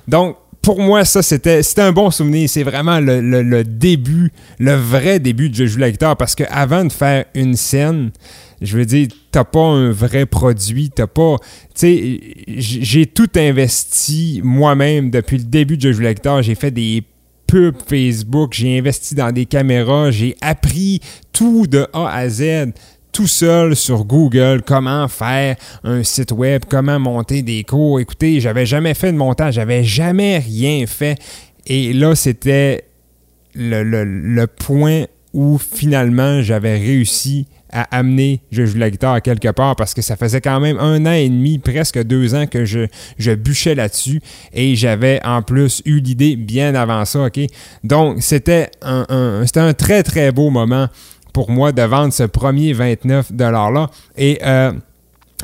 Donc, 0.08 0.38
pour 0.68 0.82
moi, 0.82 1.06
ça, 1.06 1.22
c'était 1.22 1.64
c'était 1.64 1.84
un 1.84 1.94
bon 1.94 2.12
souvenir. 2.12 2.50
C'est 2.50 2.64
vraiment 2.64 3.00
le, 3.00 3.64
début, 3.64 4.34
le 4.60 4.74
vrai 4.74 5.18
début 5.22 5.50
de 5.50 5.56
Je 5.56 5.66
joue 5.66 5.80
la 5.80 5.90
guitare. 5.90 6.18
Parce 6.18 6.36
que 6.36 6.44
avant 6.50 6.84
de 6.84 6.92
faire 6.92 7.24
une 7.36 7.56
scène, 7.56 8.12
je 8.62 8.78
veux 8.78 8.86
dire, 8.86 9.08
t'as 9.32 9.46
pas 9.46 9.62
un 9.62 9.92
vrai 9.92 10.26
produit, 10.26 10.90
t'as 10.90 11.08
pas. 11.08 11.38
Tu 11.74 11.80
sais, 11.80 12.20
j'ai 12.58 13.06
tout 13.06 13.30
investi 13.38 14.42
moi-même 14.44 15.10
depuis 15.10 15.38
le 15.38 15.46
début 15.46 15.78
de 15.78 15.84
Je 15.84 15.94
joue 15.94 16.02
la 16.02 16.14
guitare. 16.14 16.44
J'ai 16.44 16.56
fait 16.56 16.72
des 16.72 17.02
pubs 17.48 17.78
Facebook, 17.88 18.52
j'ai 18.52 18.78
investi 18.78 19.16
dans 19.16 19.32
des 19.32 19.46
caméras, 19.46 20.12
j'ai 20.12 20.36
appris 20.42 21.00
tout 21.32 21.66
de 21.66 21.88
A 21.94 22.10
à 22.10 22.28
Z 22.28 22.74
tout 23.18 23.26
seul 23.26 23.76
sur 23.76 24.06
Google 24.06 24.62
comment 24.64 25.08
faire 25.08 25.56
un 25.84 26.04
site 26.04 26.32
web, 26.32 26.66
comment 26.70 27.00
monter 27.00 27.42
des 27.42 27.64
cours. 27.64 28.00
Écoutez, 28.00 28.40
j'avais 28.40 28.68
jamais 28.68 28.94
fait 28.94 29.12
de 29.12 29.18
montage, 29.18 29.56
j'avais 29.56 29.84
jamais 29.84 30.38
rien 30.38 30.86
fait. 30.86 31.18
Et 31.66 31.94
là, 31.94 32.14
c'était 32.14 32.84
le, 33.56 33.82
le- 33.82 34.46
point 34.46 35.06
où 35.34 35.58
finalement 35.58 36.44
j'avais 36.44 36.78
réussi 36.78 37.48
à 37.72 37.82
amener 37.98 38.42
Je 38.52 38.66
joue 38.68 38.78
la 38.78 38.92
guitare 38.92 39.20
quelque 39.24 39.50
part 39.50 39.76
parce 39.76 39.96
que 39.96 40.04
ça 40.04 40.16
faisait 40.16 40.40
quand 40.40 40.60
même 40.60 40.78
un 40.78 41.04
an 41.08 41.12
et 41.14 41.28
demi, 41.28 41.58
presque 41.58 42.02
deux 42.04 42.36
ans 42.36 42.46
que 42.46 42.66
je, 42.66 42.82
je 43.18 43.32
bûchais 43.32 43.74
là-dessus 43.74 44.22
et 44.54 44.76
j'avais 44.76 45.20
en 45.26 45.42
plus 45.42 45.82
eu 45.86 46.00
l'idée 46.02 46.36
bien 46.36 46.76
avant 46.76 47.04
ça, 47.04 47.24
OK? 47.26 47.40
Donc, 47.84 48.18
c'était 48.22 48.70
un, 48.84 49.08
un- 49.10 49.46
c'était 49.48 49.60
un 49.60 49.74
très, 49.74 50.04
très 50.04 50.32
beau 50.32 50.52
moment 50.52 50.88
pour 51.38 51.52
moi 51.52 51.72
de 51.72 51.84
vendre 51.84 52.12
ce 52.12 52.24
premier 52.24 52.74
29 52.74 53.32
$-là. 53.32 53.92
Et 54.18 54.40
euh, 54.44 54.72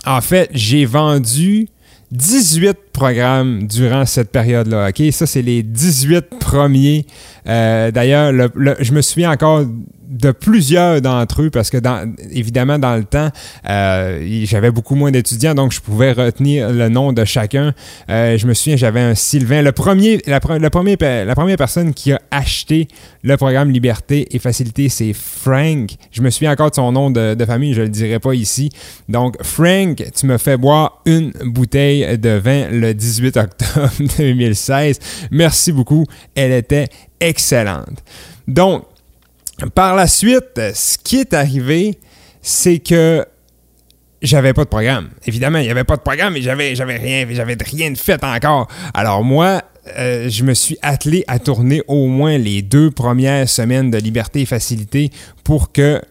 en 0.08 0.22
fait, 0.22 0.50
j'ai 0.52 0.86
vendu 0.86 1.68
18 2.10 2.76
programmes 2.92 3.68
durant 3.68 4.04
cette 4.08 4.32
période-là. 4.32 4.90
OK? 4.90 5.04
Ça, 5.12 5.28
c'est 5.28 5.44
les 5.44 5.62
18 5.62 6.40
premiers. 6.40 7.06
Euh, 7.48 7.92
D'ailleurs, 7.92 8.32
le- 8.32 8.76
je 8.80 8.92
me 8.92 9.02
souviens 9.04 9.32
encore 9.34 9.66
de 10.14 10.32
plusieurs 10.32 11.02
d'entre 11.02 11.42
eux 11.42 11.50
parce 11.50 11.70
que, 11.70 11.78
évidemment, 12.32 12.78
dans 12.78 12.96
le 12.96 13.04
temps, 13.04 13.30
euh, 13.70 14.44
j'avais 14.46 14.72
beaucoup 14.72 14.96
moins 14.96 15.12
d'étudiants, 15.12 15.56
donc 15.56 15.72
je 15.72 15.82
pouvais 15.82 16.12
retenir 16.12 16.72
le 16.72 16.88
nom 16.88 17.14
de 17.14 17.26
chacun. 17.26 17.74
Euh, 18.10 18.38
je 18.38 18.46
me 18.46 18.54
souviens, 18.54 18.78
j'avais 18.78 19.02
un 19.02 19.16
Sylvain. 19.16 19.62
Le 19.64 19.72
premier, 19.72 20.22
la, 20.28 20.40
la 20.60 20.70
première 21.36 21.58
personne 21.58 21.94
qui 21.94 22.12
a 22.12 22.22
acheté 22.30 22.88
le 23.24 23.36
programme 23.38 23.72
Liberté 23.72 24.28
et 24.36 24.40
Facilité, 24.40 24.88
c'est 24.88 25.14
Frank. 25.14 25.92
Je 26.12 26.22
me 26.22 26.30
souviens 26.30 26.52
encore 26.52 26.70
de 26.70 26.76
son 26.76 26.92
nom 26.92 27.10
de, 27.10 27.34
de 27.34 27.46
famille, 27.46 27.74
je 27.74 27.82
le 27.82 27.90
dirai 27.90 28.20
pas 28.20 28.34
ici. 28.34 28.70
Donc, 29.10 29.36
Frank, 29.42 30.04
tu 30.16 30.26
me 30.28 30.38
fais 30.38 30.58
boire 30.58 31.02
une 31.06 31.32
bouteille 31.44 32.20
de 32.20 32.30
vin 32.30 32.68
le 32.70 32.94
18 32.94 33.38
octobre 33.38 33.92
2016. 34.18 35.00
Merci 35.32 35.72
beaucoup. 35.72 36.06
Elle 36.36 36.52
était 36.52 36.88
excellente. 37.20 38.04
Donc, 38.48 38.84
par 39.76 39.96
la 39.96 40.08
suite, 40.08 40.60
ce 40.74 40.98
qui 40.98 41.20
est 41.20 41.34
arrivé, 41.34 42.00
c'est 42.42 42.80
que 42.80 43.26
j'avais 44.22 44.54
pas 44.54 44.64
de 44.64 44.70
programme. 44.70 45.10
Évidemment, 45.26 45.60
il 45.60 45.66
n'y 45.66 45.72
avait 45.72 45.84
pas 45.84 45.98
de 45.98 46.02
programme 46.02 46.36
et 46.38 46.42
j'avais, 46.42 46.74
rien, 46.74 47.26
j'avais 47.30 47.58
rien 47.62 47.92
de 47.92 47.98
fait 47.98 48.24
encore. 48.24 48.68
Alors 48.94 49.24
moi, 49.24 49.62
euh, 49.98 50.30
je 50.30 50.44
me 50.44 50.54
suis 50.54 50.78
attelé 50.82 51.26
à 51.28 51.40
tourner 51.40 51.84
au 51.88 52.08
moins 52.08 52.38
les 52.38 52.62
deux 52.62 52.90
premières 52.90 53.50
semaines 53.50 53.92
de 53.92 53.98
liberté 53.98 54.42
et 54.42 54.46
facilité 54.46 55.12
pour 55.44 55.72
que 55.72 56.02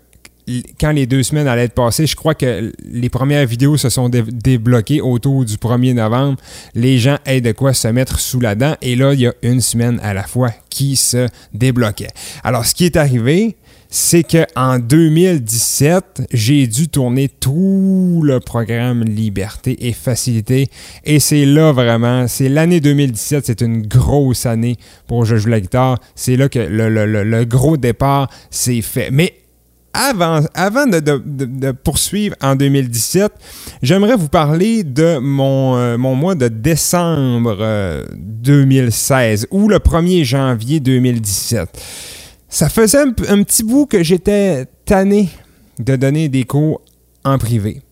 quand 0.80 0.90
les 0.92 1.06
deux 1.06 1.22
semaines 1.22 1.46
allaient 1.46 1.64
être 1.64 1.75
passées, 1.75 2.06
je 2.06 2.16
crois 2.16 2.34
que 2.34 2.72
les 2.84 3.08
premières 3.08 3.46
vidéos 3.46 3.76
se 3.76 3.88
sont 3.88 4.08
dé- 4.08 4.22
débloquées 4.30 5.00
autour 5.00 5.44
du 5.44 5.54
1er 5.56 5.94
novembre. 5.94 6.38
Les 6.75 6.99
gens 6.99 7.18
aient 7.26 7.40
de 7.40 7.52
quoi 7.52 7.72
se 7.75 7.88
mettre 7.88 8.18
sous 8.18 8.40
la 8.40 8.54
dent. 8.54 8.75
Et 8.82 8.96
là, 8.96 9.12
il 9.14 9.20
y 9.20 9.26
a 9.26 9.34
une 9.42 9.61
semaine 9.61 10.00
à 10.02 10.14
la 10.14 10.25
fois 10.25 10.50
qui 10.70 10.96
se 10.96 11.28
débloquait. 11.54 12.08
Alors, 12.44 12.64
ce 12.66 12.75
qui 12.75 12.84
est 12.84 12.96
arrivé, 12.96 13.56
c'est 13.94 14.22
qu'en 14.25 14.78
2017, 14.78 16.22
j'ai 16.32 16.66
dû 16.66 16.88
tourner 16.88 17.28
tout 17.28 18.22
le 18.25 18.40
programme 18.40 19.04
Liberté 19.04 19.87
et 19.87 19.92
Facilité. 19.92 20.68
Et 21.04 21.20
c'est 21.20 21.44
là 21.44 21.72
vraiment, 21.72 22.26
c'est 22.26 22.49
l'année 22.49 22.80
2017, 22.80 23.44
c'est 23.46 23.61
une 23.61 23.82
grosse 23.87 24.46
année 24.46 24.76
pour 25.06 25.25
Je 25.25 25.37
joue 25.37 25.49
la 25.50 25.61
guitare. 25.61 25.99
C'est 26.14 26.37
là 26.37 26.49
que 26.49 26.58
le- 26.58 26.88
le 27.25 27.44
gros 27.44 27.76
départ 27.76 28.30
s'est 28.50 28.80
fait. 28.82 29.11
Mais 29.11 29.34
avant, 29.94 30.40
de, 30.87 31.70
poursuivre 31.72 32.34
en 32.40 32.54
2017, 32.54 33.32
j'aimerais 33.82 34.16
vous 34.16 34.28
parler 34.28 34.84
de 34.84 35.18
mon, 35.18 35.76
euh, 35.76 35.96
mois 35.96 36.34
de 36.34 36.49
décembre 36.49 37.56
euh, 37.61 38.04
2016 38.14 39.49
ou 39.50 39.68
le 39.68 39.78
1er 39.78 40.25
janvier 40.25 40.80
2017. 40.80 41.68
Ça 42.49 42.68
faisait 42.68 43.02
un, 43.02 43.14
un 43.28 43.42
petit 43.42 43.62
bout 43.62 43.87
que 43.87 44.02
j'étais 44.02 44.66
tanné 44.84 45.28
de 45.78 45.96
donner 45.96 46.28
des 46.28 46.44
cours 46.44 46.80
en 47.25 47.38
privé. 47.38 47.82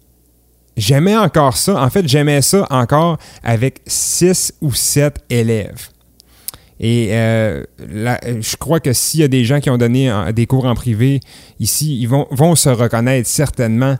J'aimais 0.76 1.16
encore 1.16 1.56
ça. 1.56 1.82
En 1.82 1.90
fait, 1.90 2.08
j'aimais 2.08 2.40
ça 2.42 2.66
encore 2.70 3.18
avec 3.42 3.80
6 3.86 4.54
ou 4.62 4.72
7 4.72 5.18
élèves. 5.28 5.88
Et 6.80 7.10
euh, 7.12 7.62
là, 7.90 8.18
je 8.24 8.56
crois 8.56 8.80
que 8.80 8.94
s'il 8.94 9.20
y 9.20 9.22
a 9.22 9.28
des 9.28 9.44
gens 9.44 9.60
qui 9.60 9.68
ont 9.68 9.76
donné 9.76 10.10
des 10.34 10.46
cours 10.46 10.64
en 10.64 10.74
privé 10.74 11.20
ici, 11.60 12.00
ils 12.00 12.08
vont, 12.08 12.54
se 12.56 12.70
reconnaître 12.70 13.28
certainement. 13.28 13.96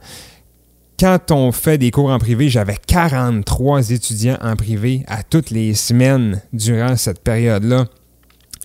Quand 0.99 1.31
on 1.31 1.53
fait 1.53 1.77
des 1.77 1.91
cours 1.91 2.11
en 2.11 2.19
privé, 2.19 2.49
j'avais 2.49 2.77
43 2.87 3.91
étudiants 3.91 4.39
en 4.41 4.57
privé 4.57 5.05
à 5.09 5.23
toutes 5.23 5.51
les 5.51 5.75
semaines 5.75 6.43
durant 6.55 6.97
cette 6.97 7.23
période-là. 7.23 7.87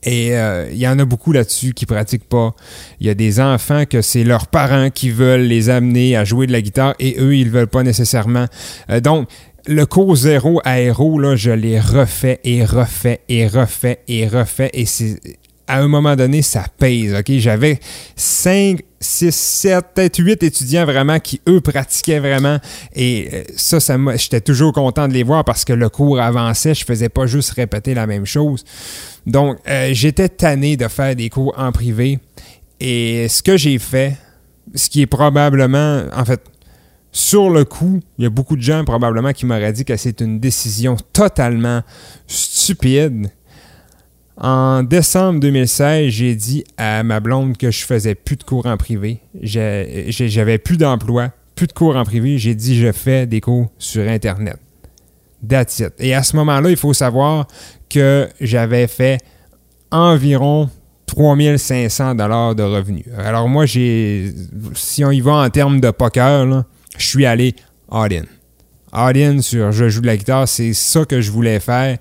Et 0.06 0.38
euh, 0.38 0.70
il 0.72 0.78
y 0.78 0.88
en 0.88 1.00
a 1.00 1.06
beaucoup 1.06 1.32
là-dessus 1.32 1.74
qui 1.74 1.86
pratiquent 1.86 2.30
pas. 2.30 2.54
Il 3.00 3.08
y 3.08 3.10
a 3.10 3.16
des 3.16 3.40
enfants 3.40 3.86
que 3.86 4.02
c'est 4.02 4.24
leurs 4.24 4.48
parents 4.48 4.92
qui 4.92 5.10
veulent 5.10 5.42
les 5.42 5.70
amener 5.70 6.16
à 6.16 6.24
jouer 6.24 6.46
de 6.48 6.52
la 6.52 6.62
guitare 6.62 6.94
et 7.00 7.16
eux, 7.20 7.36
ils 7.36 7.48
ne 7.48 7.52
veulent 7.52 7.68
pas 7.68 7.84
nécessairement. 7.84 8.46
Euh, 8.92 9.00
donc, 9.00 9.28
le 9.68 9.86
cours 9.86 10.16
zéro 10.16 10.62
aéro, 10.64 11.20
là, 11.20 11.36
je 11.36 11.52
l'ai 11.52 11.80
refait 11.80 12.40
et 12.44 12.64
refait 12.64 13.22
et 13.30 13.48
refait 13.48 14.00
et 14.08 14.28
refait. 14.28 14.70
Et 14.74 14.86
c'est 14.86 15.20
à 15.68 15.80
un 15.80 15.88
moment 15.88 16.16
donné, 16.16 16.42
ça 16.42 16.66
pèse. 16.78 17.14
OK? 17.14 17.32
J'avais 17.38 17.80
5, 18.16 18.82
6, 19.00 19.36
7, 19.36 19.86
peut-être 19.94 20.20
8 20.20 20.44
étudiants 20.44 20.86
vraiment 20.86 21.20
qui, 21.20 21.42
eux, 21.48 21.62
pratiquaient 21.62 22.20
vraiment. 22.20 22.60
Et 22.96 23.30
euh, 23.34 23.44
ça, 23.56 23.80
ça 23.80 23.98
j'étais 24.16 24.42
toujours 24.42 24.74
content 24.74 25.08
de 25.08 25.14
les 25.14 25.24
voir 25.24 25.44
parce 25.44 25.66
que 25.66 25.74
le 25.74 25.90
cours 25.90 26.20
avançait. 26.20 26.76
Je 26.76 26.86
faisais 26.86 27.10
pas 27.10 27.26
juste 27.26 27.52
répéter 27.52 27.94
la 27.94 28.06
même 28.06 28.26
chose. 28.26 28.64
Donc, 29.26 29.58
euh, 29.68 29.90
j'étais 29.94 30.30
tanné 30.30 30.78
de 30.78 30.88
faire 30.88 31.16
des 31.16 31.30
cours 31.30 31.54
en 31.58 31.72
privé. 31.72 32.20
Et 32.80 33.28
ce 33.28 33.42
que 33.42 33.58
j'ai 33.58 33.80
fait, 33.80 34.18
ce 34.76 34.90
qui 34.90 35.02
est 35.02 35.08
probablement, 35.08 36.04
en 36.14 36.26
fait, 36.26 36.42
sur 37.16 37.50
le 37.50 37.64
coup, 37.64 38.02
il 38.18 38.26
y 38.26 38.28
a 38.28 38.30
beaucoup 38.30 38.58
de 38.58 38.62
gens 38.62 38.84
probablement 38.84 39.32
qui 39.32 39.46
m'auraient 39.46 39.72
dit 39.72 39.86
que 39.86 39.96
c'est 39.96 40.20
une 40.20 40.38
décision 40.38 40.98
totalement 41.14 41.82
stupide. 42.28 43.32
En 44.36 44.84
décembre 44.84 45.40
2016, 45.40 46.10
j'ai 46.10 46.36
dit 46.36 46.66
à 46.76 47.04
ma 47.04 47.22
blonde 47.22 47.56
que 47.56 47.72
je 47.72 47.86
faisais 47.86 48.16
plus 48.16 48.36
de 48.36 48.44
cours 48.44 48.66
en 48.66 48.76
privé. 48.76 49.22
J'avais 49.42 50.58
plus 50.58 50.76
d'emploi, 50.76 51.32
plus 51.56 51.68
de 51.68 51.72
cours 51.72 51.96
en 51.96 52.04
privé. 52.04 52.38
J'ai 52.38 52.54
dit 52.54 52.78
je 52.78 52.92
fais 52.92 53.26
des 53.26 53.40
cours 53.40 53.72
sur 53.80 54.06
Internet. 54.10 54.58
That's. 55.48 55.84
Et 56.00 56.14
à 56.14 56.22
ce 56.22 56.36
moment-là, 56.36 56.70
il 56.70 56.76
faut 56.76 56.94
savoir 56.94 57.48
que 57.90 58.28
j'avais 58.42 58.88
fait 58.88 59.22
environ 59.90 60.70
3500 61.06 62.16
dollars 62.16 62.56
de 62.56 62.64
revenus. 62.64 63.06
Alors 63.18 63.48
moi, 63.48 63.66
j'ai, 63.66 64.34
si 64.74 65.06
on 65.06 65.12
y 65.12 65.22
va 65.22 65.36
en 65.36 65.50
termes 65.50 65.80
de 65.80 65.92
poker, 65.92 66.46
là, 66.46 66.66
je 66.98 67.06
suis 67.06 67.26
allé 67.26 67.56
all-in. 67.92 68.26
All-in 68.92 69.42
sur 69.42 69.72
je 69.72 69.90
joue 69.90 70.02
de 70.02 70.08
la 70.08 70.18
guitare, 70.18 70.48
c'est 70.48 70.74
ça 70.74 71.06
que 71.06 71.22
je 71.22 71.32
voulais 71.32 71.60
faire. 71.60 71.98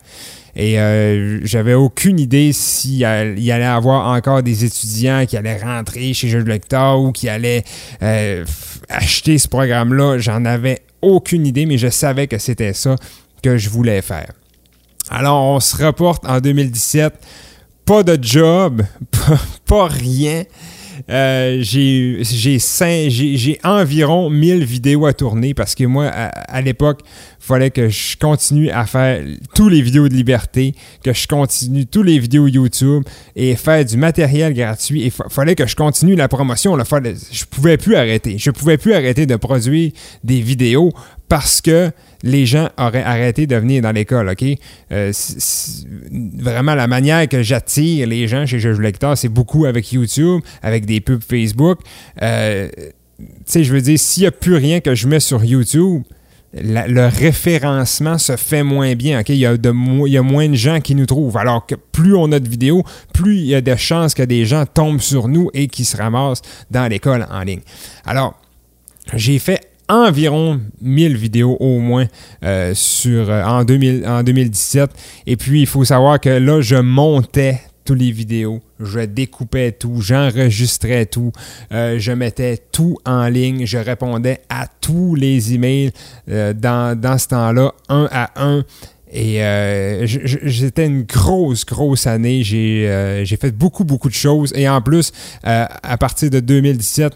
Et 0.57 0.79
euh, 0.79 1.41
j'avais 1.45 1.75
aucune 1.75 2.21
idée 2.21 2.53
s'il 2.53 2.99
y 2.99 3.05
allait 3.05 3.65
avoir 3.65 4.09
encore 4.15 4.43
des 4.43 4.65
étudiants 4.65 5.27
qui 5.27 5.37
allaient 5.37 5.61
rentrer 5.61 6.15
chez 6.15 6.29
Jeux 6.29 6.45
de 6.45 6.49
la 6.49 6.59
guitare 6.59 7.01
ou 7.01 7.11
qui 7.11 7.29
allaient 7.29 7.65
euh, 8.03 8.45
acheter 8.89 9.39
ce 9.39 9.49
programme-là. 9.49 10.19
J'en 10.19 10.45
avais 10.45 10.83
aucune 11.03 11.47
idée, 11.47 11.67
mais 11.67 11.77
je 11.77 11.89
savais 11.89 12.29
que 12.29 12.39
c'était 12.39 12.73
ça 12.73 12.95
que 13.43 13.59
je 13.59 13.69
voulais 13.69 14.01
faire. 14.01 14.31
Alors, 15.11 15.43
on 15.43 15.61
se 15.61 15.85
reporte 15.85 16.25
en 16.27 16.41
2017. 16.41 17.15
Pas 17.85 18.03
de 18.03 18.17
job, 18.23 18.83
pas 19.67 19.87
rien. 19.87 20.45
Euh, 21.11 21.59
j'ai 21.63 23.59
environ 23.65 24.31
1000 24.31 24.65
vidéos 24.65 25.07
à 25.07 25.13
tourner 25.13 25.55
parce 25.55 25.75
que 25.75 25.85
moi, 25.85 26.07
à, 26.07 26.29
à 26.29 26.61
l'époque, 26.61 27.01
il 27.05 27.47
fallait 27.47 27.71
que 27.71 27.89
je 27.89 28.17
continue 28.17 28.71
à 28.71 28.87
faire 28.87 29.23
tous 29.55 29.69
les 29.69 29.83
vidéos 29.83 30.09
de 30.09 30.15
liberté, 30.15 30.75
que 31.03 31.13
je 31.13 31.27
continue 31.27 31.87
tous 31.87 32.03
les 32.03 32.19
vidéos 32.19 32.47
YouTube 32.47 33.05
et 33.37 33.55
faire 33.57 33.85
du 33.85 33.97
matériel 33.97 34.55
gratuit. 34.55 35.05
Il 35.05 35.13
fallait 35.31 35.55
que 35.55 35.67
je 35.67 35.77
continue 35.77 36.15
la 36.15 36.29
promotion. 36.29 36.77
Là, 36.77 36.85
fallait, 36.85 37.15
je 37.31 37.45
pouvais 37.45 37.77
plus 37.77 37.97
arrêter. 37.97 38.39
Je 38.39 38.51
pouvais 38.51 38.79
plus 38.79 38.95
arrêter 38.95 39.27
de 39.27 39.37
produire 39.37 39.93
des 40.23 40.41
vidéos 40.41 40.93
parce 41.35 41.61
que 41.61 41.91
les 42.23 42.47
gens 42.47 42.69
auraient 42.79 43.03
arrêté 43.03 43.49
de 43.49 43.57
venir 43.57 43.83
dans 43.83 43.91
l'école, 43.91 44.29
OK? 44.29 44.45
Euh, 44.93 45.13
vraiment, 46.39 46.77
la 46.77 46.87
manière 46.87 47.29
que 47.29 47.43
j'attire 47.43 48.07
les 48.07 48.29
gens 48.29 48.47
chez 48.47 48.61
Jeux 48.61 48.79
Lecteur, 48.79 49.19
c'est 49.19 49.29
beaucoup 49.29 49.65
avec 49.65 49.91
YouTube, 49.91 50.43
avec 50.63 50.87
des 50.87 51.01
pubs 51.01 51.25
Facebook. 51.25 51.81
Euh, 52.23 52.69
tu 53.19 53.27
sais, 53.47 53.65
je 53.65 53.73
veux 53.73 53.81
dire, 53.81 53.99
s'il 53.99 54.21
n'y 54.21 54.27
a 54.29 54.31
plus 54.31 54.55
rien 54.55 54.79
que 54.79 54.95
je 54.95 55.09
mets 55.09 55.19
sur 55.19 55.45
YouTube, 55.45 56.05
le 56.53 57.09
référencement 57.09 58.17
se 58.17 58.37
fait 58.37 58.63
moins 58.63 58.95
bien. 58.95 59.21
Il, 59.27 59.35
y 59.35 59.45
a 59.45 59.57
de 59.57 59.75
il 60.07 60.13
y 60.13 60.17
a 60.17 60.23
moins 60.23 60.49
de 60.49 60.55
gens 60.55 60.81
qui 60.81 60.95
nous 60.95 61.07
trouvent. 61.07 61.37
Alors 61.37 61.67
que 61.67 61.75
plus 61.75 62.15
on 62.15 62.31
a 62.31 62.39
de 62.39 62.49
vidéos, 62.49 62.85
plus 63.13 63.39
il 63.39 63.47
y 63.47 63.57
a 63.57 63.61
de 63.61 63.75
chances 63.75 64.15
que 64.15 64.23
des 64.23 64.47
gens 64.47 64.67
tombent 64.67 65.01
sur 65.01 65.27
nous 65.27 65.51
et 65.53 65.67
qui 65.67 65.85
se 65.85 65.97
ramassent 65.97 66.43
dans 66.71 66.87
l'école 66.87 67.27
en 67.29 67.41
ligne. 67.41 67.63
Alors, 68.07 68.41
j'ai 69.15 69.41
fait 69.41 69.74
environ 69.89 70.61
1000 70.81 71.17
vidéos 71.17 71.57
au 71.61 71.79
moins 71.79 72.07
euh, 72.45 72.75
euh, 73.07 73.45
en, 73.45 73.65
2000 73.65 74.05
en 74.07 74.23
2017. 74.23 74.91
Et 75.27 75.37
puis, 75.37 75.61
il 75.61 75.67
faut 75.67 75.85
savoir 75.85 76.21
que 76.21 76.31
là, 76.31 76.61
je 76.61 76.77
montais 76.77 77.61
toutes 77.85 77.99
les 77.99 78.13
vidéos, 78.13 78.63
je 78.81 79.01
découpais 79.01 79.73
tout, 79.73 80.01
j'enregistrais 80.01 81.05
tout, 81.05 81.33
euh, 81.71 81.99
je 81.99 82.13
mettais 82.13 82.59
tout 82.73 82.97
en 83.05 83.29
ligne, 83.29 83.67
je 83.67 83.77
répondais 83.77 84.41
à 84.49 84.67
tous 84.81 85.15
les 85.15 85.53
emails 85.53 85.93
dans, 86.27 86.99
dans 86.99 87.19
ce 87.19 87.29
temps-là, 87.29 87.73
un 87.91 88.09
à 88.11 88.31
un. 88.43 88.65
Et 89.13 89.45
euh, 89.45 90.07
j'étais 90.07 90.87
une 90.87 91.03
grosse, 91.03 91.65
grosse 91.67 92.07
année. 92.07 92.43
J'ai 92.43 93.37
fait 93.39 93.53
beaucoup, 93.53 93.85
beaucoup 93.85 94.09
de 94.09 94.15
choses. 94.15 94.53
Et 94.57 94.69
en 94.69 94.81
plus, 94.81 95.13
à 95.45 95.97
partir 95.99 96.31
de 96.31 96.41
2017, 96.41 97.15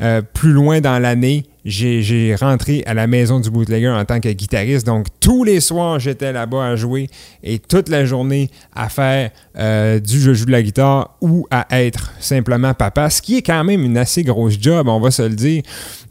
euh, 0.00 0.22
plus 0.22 0.52
loin 0.52 0.80
dans 0.80 0.98
l'année, 0.98 1.44
j'ai 1.64 2.34
rentré 2.34 2.82
à 2.86 2.94
la 2.94 3.06
maison 3.06 3.38
du 3.38 3.50
bootlegger 3.50 3.90
en 3.90 4.04
tant 4.04 4.20
que 4.20 4.30
guitariste. 4.30 4.86
Donc, 4.86 5.06
tous 5.20 5.44
les 5.44 5.60
soirs, 5.60 5.98
j'étais 5.98 6.32
là-bas 6.32 6.64
à 6.64 6.76
jouer 6.76 7.08
et 7.42 7.58
toute 7.58 7.88
la 7.88 8.04
journée 8.04 8.50
à 8.74 8.88
faire 8.88 9.30
euh, 9.58 9.98
du 10.00 10.20
je 10.20 10.32
joue 10.32 10.46
de 10.46 10.52
la 10.52 10.62
guitare 10.62 11.16
ou 11.20 11.46
à 11.50 11.66
être 11.82 12.12
simplement 12.18 12.72
papa, 12.72 13.10
ce 13.10 13.20
qui 13.20 13.36
est 13.36 13.42
quand 13.42 13.62
même 13.62 13.82
une 13.82 13.98
assez 13.98 14.22
grosse 14.22 14.58
job, 14.58 14.88
on 14.88 15.00
va 15.00 15.10
se 15.10 15.22
le 15.22 15.34
dire. 15.34 15.62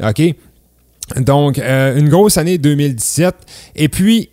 OK? 0.03 0.21
Donc, 1.17 1.57
euh, 1.57 1.97
une 1.97 2.09
grosse 2.09 2.37
année 2.37 2.57
2017. 2.57 3.35
Et 3.75 3.89
puis, 3.89 4.29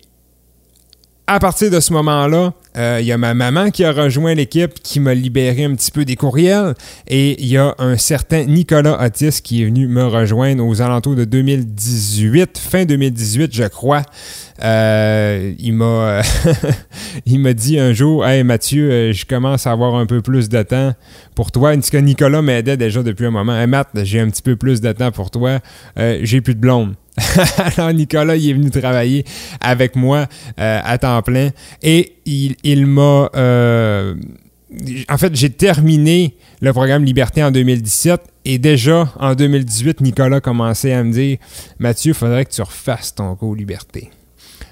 à 1.25 1.39
partir 1.39 1.71
de 1.71 1.79
ce 1.79 1.91
moment-là, 1.93 2.53
euh, 2.77 2.99
il 3.01 3.07
y 3.07 3.11
a 3.11 3.17
ma 3.17 3.33
maman 3.33 3.71
qui 3.71 3.83
a 3.83 3.91
rejoint 3.91 4.33
l'équipe, 4.33 4.73
qui 4.81 4.99
m'a 4.99 5.13
libéré 5.13 5.65
un 5.65 5.73
petit 5.75 5.91
peu 5.91 6.05
des 6.05 6.15
courriels. 6.15 6.73
Et 7.07 7.41
il 7.41 7.47
y 7.47 7.57
a 7.57 7.75
un 7.79 7.97
certain 7.97 8.43
Nicolas 8.45 9.03
Otis 9.03 9.41
qui 9.41 9.61
est 9.61 9.65
venu 9.65 9.87
me 9.87 10.05
rejoindre 10.05 10.65
aux 10.65 10.81
alentours 10.81 11.15
de 11.15 11.25
2018, 11.25 12.57
fin 12.57 12.85
2018, 12.85 13.53
je 13.53 13.63
crois. 13.63 14.03
Euh, 14.63 15.53
il 15.59 15.73
m'a 15.73 16.23
dit 17.53 17.79
un 17.79 17.93
jour 17.93 18.25
Hey 18.25 18.43
Mathieu, 18.43 18.91
euh, 18.91 19.13
je 19.13 19.25
commence 19.25 19.67
à 19.67 19.71
avoir 19.71 19.95
un 19.95 20.05
peu 20.05 20.21
plus 20.21 20.49
de 20.49 20.63
temps 20.63 20.93
pour 21.35 21.51
toi. 21.51 21.75
Nicolas 21.75 22.41
m'aidait 22.41 22.77
déjà 22.77 23.03
depuis 23.03 23.25
un 23.25 23.31
moment. 23.31 23.57
Hey 23.57 23.67
Matt, 23.67 23.89
j'ai 24.03 24.19
un 24.19 24.29
petit 24.29 24.41
peu 24.41 24.55
plus 24.55 24.81
de 24.81 24.91
temps 24.91 25.11
pour 25.11 25.31
toi. 25.31 25.59
Euh, 25.99 26.19
j'ai 26.23 26.41
plus 26.41 26.55
de 26.55 26.59
blonde. 26.59 26.95
Alors 27.77 27.93
Nicolas, 27.93 28.35
il 28.35 28.49
est 28.49 28.53
venu 28.53 28.69
travailler 28.69 29.25
avec 29.59 29.95
moi 29.95 30.27
euh, 30.59 30.79
à 30.83 30.97
temps 30.97 31.21
plein 31.21 31.49
et 31.81 32.13
il, 32.25 32.55
il 32.63 32.85
m'a... 32.85 33.29
euh, 33.35 34.15
en 35.09 35.17
fait, 35.17 35.35
j'ai 35.35 35.49
terminé 35.49 36.35
le 36.61 36.73
programme 36.73 37.03
Liberté 37.03 37.43
en 37.43 37.51
2017 37.51 38.21
et 38.45 38.57
déjà 38.57 39.11
en 39.19 39.33
2018, 39.33 40.01
Nicolas 40.01 40.41
commençait 40.41 40.93
à 40.93 41.03
me 41.03 41.11
dire 41.11 41.37
Mathieu, 41.79 42.11
il 42.11 42.15
faudrait 42.15 42.45
que 42.45 42.51
tu 42.51 42.61
refasses 42.61 43.15
ton 43.15 43.35
cours 43.35 43.55
Liberté. 43.55 44.09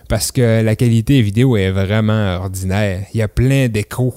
Parce 0.08 0.32
que 0.32 0.62
la 0.62 0.76
qualité 0.76 1.22
vidéo 1.22 1.58
est 1.58 1.72
vraiment 1.72 2.36
ordinaire. 2.36 3.06
Il 3.14 3.18
y 3.20 3.24
a 3.24 3.28
plein 3.28 3.68
d'échos. 3.70 4.14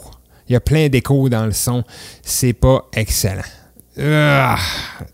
Il 0.49 0.53
y 0.53 0.57
a 0.57 0.61
plein 0.61 0.89
d'échos 0.89 1.29
dans 1.29 1.47
le 1.47 1.53
son. 1.53 1.83
C'est 2.23 2.53
pas 2.53 2.89
excellent. 2.93 3.41
Ah! 4.01 4.59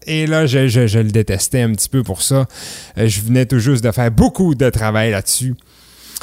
Et 0.06 0.26
là, 0.26 0.46
je, 0.46 0.98
le 0.98 1.10
détestais 1.10 1.62
un 1.62 1.72
petit 1.72 1.88
peu 1.88 2.02
pour 2.02 2.22
ça. 2.22 2.46
Euh, 2.98 3.08
Je 3.08 3.20
venais 3.20 3.46
tout 3.46 3.58
juste 3.58 3.82
de 3.84 3.90
faire 3.90 4.10
beaucoup 4.10 4.54
de 4.54 4.68
travail 4.70 5.10
là-dessus. 5.10 5.54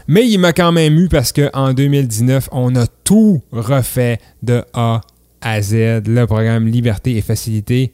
Mais 0.07 0.27
il 0.27 0.39
m'a 0.39 0.53
quand 0.53 0.71
même 0.71 0.97
eu 0.97 1.07
parce 1.09 1.31
qu'en 1.31 1.73
2019, 1.73 2.49
on 2.51 2.75
a 2.75 2.87
tout 3.03 3.41
refait 3.51 4.19
de 4.43 4.63
A 4.73 5.01
à 5.41 5.61
Z, 5.61 6.03
le 6.05 6.25
programme 6.25 6.67
Liberté 6.67 7.17
et 7.17 7.21
Facilité. 7.21 7.91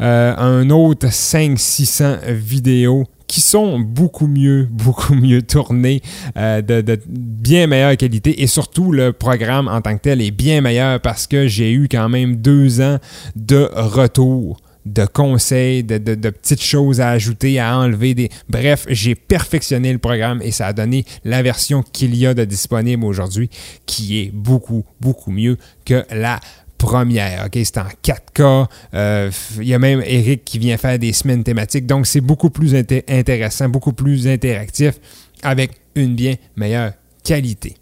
Euh, 0.00 0.34
un 0.36 0.70
autre 0.70 1.08
500-600 1.08 2.32
vidéos 2.32 3.04
qui 3.34 3.40
sont 3.40 3.80
beaucoup 3.80 4.28
mieux, 4.28 4.68
beaucoup 4.70 5.14
mieux 5.14 5.42
tournées, 5.42 6.02
euh, 6.36 6.62
de, 6.62 7.00
bien 7.08 7.66
meilleure 7.66 7.96
qualité 7.96 8.44
et 8.44 8.46
surtout 8.46 8.92
le 8.92 9.12
programme 9.12 9.66
en 9.66 9.80
tant 9.80 9.96
que 9.96 10.02
tel 10.02 10.22
est 10.22 10.30
bien 10.30 10.60
meilleur 10.60 11.00
parce 11.00 11.26
que 11.26 11.48
j'ai 11.48 11.72
eu 11.72 11.88
quand 11.90 12.08
même 12.08 12.36
deux 12.36 12.80
ans 12.80 13.00
de 13.34 13.68
retour 13.74 14.60
de 14.86 15.04
conseils, 15.04 15.82
de, 15.82 15.98
petites 16.30 16.62
choses 16.62 17.00
à 17.00 17.08
ajouter, 17.08 17.58
à 17.58 17.76
enlever. 17.76 18.30
Bref, 18.48 18.86
j'ai 18.88 19.16
perfectionné 19.16 19.92
le 19.92 19.98
programme 19.98 20.40
et 20.40 20.52
ça 20.52 20.68
a 20.68 20.72
donné 20.72 21.04
la 21.24 21.42
version 21.42 21.82
qu'il 21.82 22.14
y 22.14 22.26
a 22.26 22.34
de 22.34 22.44
disponible 22.44 23.04
aujourd'hui 23.04 23.50
qui 23.86 24.20
est 24.20 24.30
beaucoup, 24.32 24.84
beaucoup 25.00 25.32
mieux 25.32 25.56
que 25.84 26.04
la 26.12 26.38
première. 26.84 27.46
OK, 27.46 27.58
c'est 27.64 27.78
en 27.78 27.86
4K. 28.02 28.66
Euh, 28.94 29.30
Il 29.60 29.68
y 29.68 29.74
a 29.74 29.78
même 29.78 30.02
Eric 30.04 30.44
qui 30.44 30.58
vient 30.58 30.76
faire 30.76 30.98
des 30.98 31.12
semaines 31.12 31.42
thématiques. 31.44 31.86
Donc, 31.86 32.06
c'est 32.06 32.20
beaucoup 32.20 32.50
plus 32.50 32.74
inté- 32.74 33.04
intéressant, 33.08 33.68
beaucoup 33.68 33.92
plus 33.92 34.26
interactif 34.28 34.94
avec 35.42 35.72
une 35.94 36.14
bien 36.14 36.34
meilleure 36.56 36.92
qualité. 37.24 37.76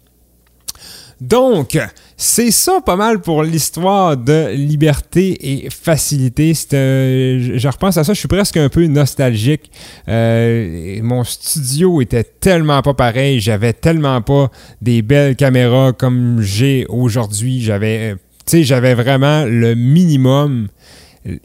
Donc, 1.21 1.79
c'est 2.17 2.51
ça 2.51 2.81
pas 2.85 2.97
mal 2.97 3.21
pour 3.21 3.43
l'histoire 3.43 4.17
de 4.17 4.49
liberté 4.53 5.37
et 5.65 5.69
facilité. 5.69 6.51
Euh, 6.73 7.53
je 7.55 7.67
repense 7.69 7.95
à 7.97 8.03
ça, 8.03 8.13
je 8.13 8.19
suis 8.19 8.27
presque 8.27 8.57
un 8.57 8.67
peu 8.67 8.85
nostalgique. 8.87 9.71
Euh, 10.09 10.99
mon 11.01 11.23
studio 11.23 12.01
était 12.01 12.23
tellement 12.25 12.81
pas 12.81 12.93
pareil, 12.93 13.39
j'avais 13.39 13.71
tellement 13.71 14.21
pas 14.21 14.51
des 14.81 15.01
belles 15.01 15.37
caméras 15.37 15.93
comme 15.93 16.41
j'ai 16.41 16.85
aujourd'hui. 16.89 17.61
J'avais 17.61 18.15
sais, 18.45 18.63
j'avais 18.63 18.93
vraiment 18.93 19.45
le 19.45 19.75
minimum 19.75 20.67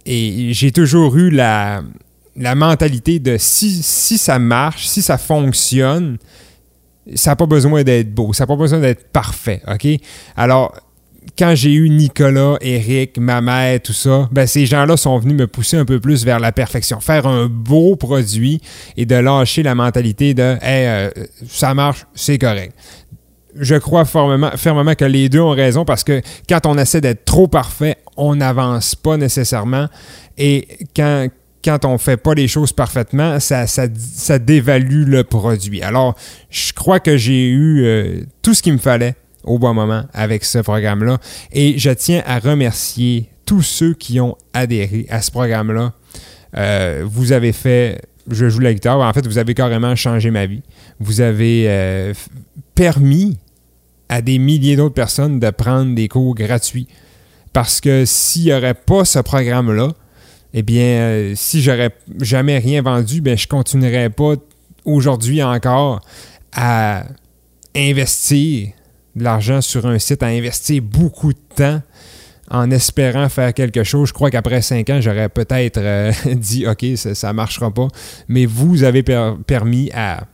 et 0.07 0.53
j'ai 0.53 0.73
toujours 0.73 1.17
eu 1.17 1.31
la, 1.31 1.83
mentalité 2.37 3.19
de 3.19 3.37
si, 3.39 3.83
si 3.83 4.19
ça 4.19 4.39
marche, 4.39 4.87
si 4.87 5.03
ça 5.03 5.19
fonctionne, 5.19 6.19
ça 7.15 7.31
n'a 7.31 7.37
pas 7.37 7.47
besoin 7.47 7.85
d'être 7.85 8.13
beau, 8.13 8.33
ça 8.33 8.45
n'a 8.45 8.47
pas 8.49 8.57
besoin 8.57 8.81
d'être 8.81 9.09
parfait, 9.09 9.63
OK? 9.67 9.87
Alors, 10.37 10.75
quand 11.37 11.55
j'ai 11.55 11.73
eu 11.73 11.89
Nicolas, 11.91 12.57
Eric, 12.61 13.19
ma 13.19 13.41
mère, 13.41 13.81
tout 13.81 13.93
ça, 13.93 14.29
ben 14.33 14.47
ces 14.47 14.67
gens-là 14.67 14.97
sont 14.97 15.19
venus 15.19 15.37
me 15.37 15.47
pousser 15.47 15.77
un 15.77 15.85
peu 15.85 16.01
plus 16.01 16.25
vers 16.25 16.41
la 16.41 16.53
perfection, 16.53 17.01
faire 17.01 17.27
un 17.27 17.47
beau 17.47 17.97
produit 17.97 18.61
et 18.97 19.07
de 19.07 19.15
lâcher 19.15 19.63
la 19.63 19.75
mentalité 19.75 20.35
de 20.35 20.57
hey, 20.63 20.87
euh, 20.87 21.11
ça 21.49 21.75
marche, 21.75 22.07
c'est 22.15 22.39
correct. 22.39 22.75
Je 23.55 23.75
crois 23.77 24.05
fermement, 24.05 24.95
que 24.95 25.05
les 25.05 25.29
deux 25.29 25.41
ont 25.41 25.55
raison 25.55 25.85
parce 25.85 26.05
que 26.05 26.21
quand 26.49 26.67
on 26.67 26.77
essaie 26.79 27.01
d'être 27.01 27.25
trop 27.25 27.49
parfait, 27.49 27.97
on 28.17 28.37
n'avance 28.37 28.95
pas 28.95 29.17
nécessairement. 29.17 29.89
Et 30.37 30.69
quand, 30.95 31.29
quand 31.65 31.85
on 31.85 31.99
fait 31.99 32.17
pas 32.17 32.35
les 32.35 32.47
choses 32.47 32.73
parfaitement, 32.73 33.41
ça, 33.41 33.67
ça, 33.67 33.87
ça 33.97 34.39
dévalue 34.39 35.05
le 35.07 35.25
produit. 35.25 35.83
Alors, 35.83 36.15
je 36.51 36.73
crois 36.73 37.01
que 37.01 37.17
j'ai 37.17 37.49
eu 37.49 37.85
euh, 37.85 38.21
tout 38.43 38.55
ce 38.55 38.63
qu'il 38.63 38.75
me 38.75 38.79
fallait 38.79 39.15
au 39.45 39.59
bon 39.59 39.75
moment 39.75 40.05
avec 40.13 40.45
ce 40.45 40.59
programme-là. 40.59 41.19
Et 41.53 41.79
je 41.79 41.91
tiens 41.91 42.23
à 42.27 42.39
remercier 42.39 43.31
tous 43.47 43.63
ceux 43.63 43.95
qui 43.95 44.21
ont 44.21 44.37
adhéré 44.53 45.07
à 45.09 45.23
ce 45.23 45.31
programme-là. 45.31 45.95
Euh, 46.57 47.05
vous 47.07 47.33
avez 47.33 47.53
fait, 47.53 48.03
je 48.31 48.49
joue 48.49 48.61
la 48.61 48.75
guitare, 48.75 49.01
en 49.01 49.13
fait, 49.13 49.27
vous 49.27 49.39
avez 49.39 49.55
carrément 49.55 49.97
changé 49.97 50.31
ma 50.31 50.47
vie. 50.47 50.63
Vous 51.01 51.21
avez 51.21 51.65
euh, 51.69 52.13
permis 52.79 53.37
à 54.09 54.23
des 54.23 54.39
milliers 54.39 54.77
d'autres 54.77 54.95
personnes 54.95 55.41
de 55.41 55.51
prendre 55.51 55.97
des 55.97 56.07
cours 56.07 56.37
gratuits. 56.37 56.87
Parce 57.53 57.81
que 57.81 58.05
s'il 58.05 58.45
n'y 58.45 58.53
aurait 58.53 58.75
pas 58.75 59.05
ce 59.05 59.19
programme-là, 59.19 59.89
eh 60.55 60.63
bien, 60.63 60.85
euh, 60.85 61.33
si 61.35 61.61
j'aurais 61.61 61.91
jamais 62.21 62.59
rien 62.59 62.81
vendu, 62.81 63.21
ben, 63.21 63.37
je 63.37 63.49
continuerais 63.49 64.11
pas 64.11 64.35
aujourd'hui 64.85 65.43
encore 65.43 66.01
à 66.53 67.05
investir 67.75 68.69
de 69.17 69.25
l'argent 69.25 69.61
sur 69.61 69.85
un 69.87 69.99
site, 69.99 70.23
à 70.23 70.27
investir 70.29 70.81
beaucoup 70.81 71.33
de 71.33 71.39
temps 71.57 71.83
en 72.49 72.71
espérant 72.71 73.29
faire 73.29 73.53
quelque 73.53 73.83
chose. 73.83 74.11
Je 74.11 74.15
crois 74.15 74.31
qu'après 74.31 74.63
cinq 74.63 74.89
ans, 74.91 75.01
j'aurais 75.01 75.29
peut-être 75.29 75.79
euh, 75.79 76.13
dit 76.37 76.65
OK, 76.65 76.87
ça 76.95 77.29
ne 77.29 77.33
marchera 77.33 77.75
pas. 77.75 77.89
Mais 78.29 78.47
vous 78.47 78.85
avez 78.85 79.03
per- 79.03 79.35
permis 79.49 79.91
à 79.93 80.29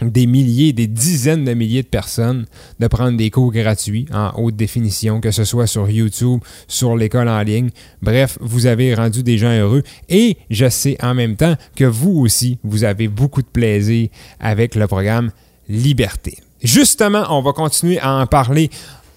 des 0.00 0.26
milliers, 0.26 0.72
des 0.72 0.86
dizaines 0.86 1.44
de 1.44 1.54
milliers 1.54 1.82
de 1.82 1.88
personnes 1.88 2.46
de 2.80 2.86
prendre 2.86 3.16
des 3.16 3.30
cours 3.30 3.52
gratuits 3.52 4.06
en 4.12 4.32
haute 4.36 4.56
définition, 4.56 5.20
que 5.20 5.30
ce 5.30 5.44
soit 5.44 5.66
sur 5.66 5.88
YouTube, 5.88 6.40
sur 6.66 6.96
l'école 6.96 7.28
en 7.28 7.42
ligne. 7.42 7.70
Bref, 8.00 8.38
vous 8.40 8.66
avez 8.66 8.94
rendu 8.94 9.22
des 9.22 9.38
gens 9.38 9.52
heureux 9.52 9.82
et 10.08 10.36
je 10.50 10.68
sais 10.68 10.96
en 11.02 11.14
même 11.14 11.36
temps 11.36 11.54
que 11.76 11.84
vous 11.84 12.18
aussi, 12.18 12.58
vous 12.64 12.84
avez 12.84 13.08
beaucoup 13.08 13.42
de 13.42 13.46
plaisir 13.46 14.08
avec 14.40 14.74
le 14.74 14.86
programme 14.86 15.30
Liberté. 15.68 16.38
Justement, 16.62 17.24
on 17.30 17.40
va 17.40 17.52
continuer 17.52 17.98
à 18.00 18.16
en 18.16 18.26
parler 18.26 18.70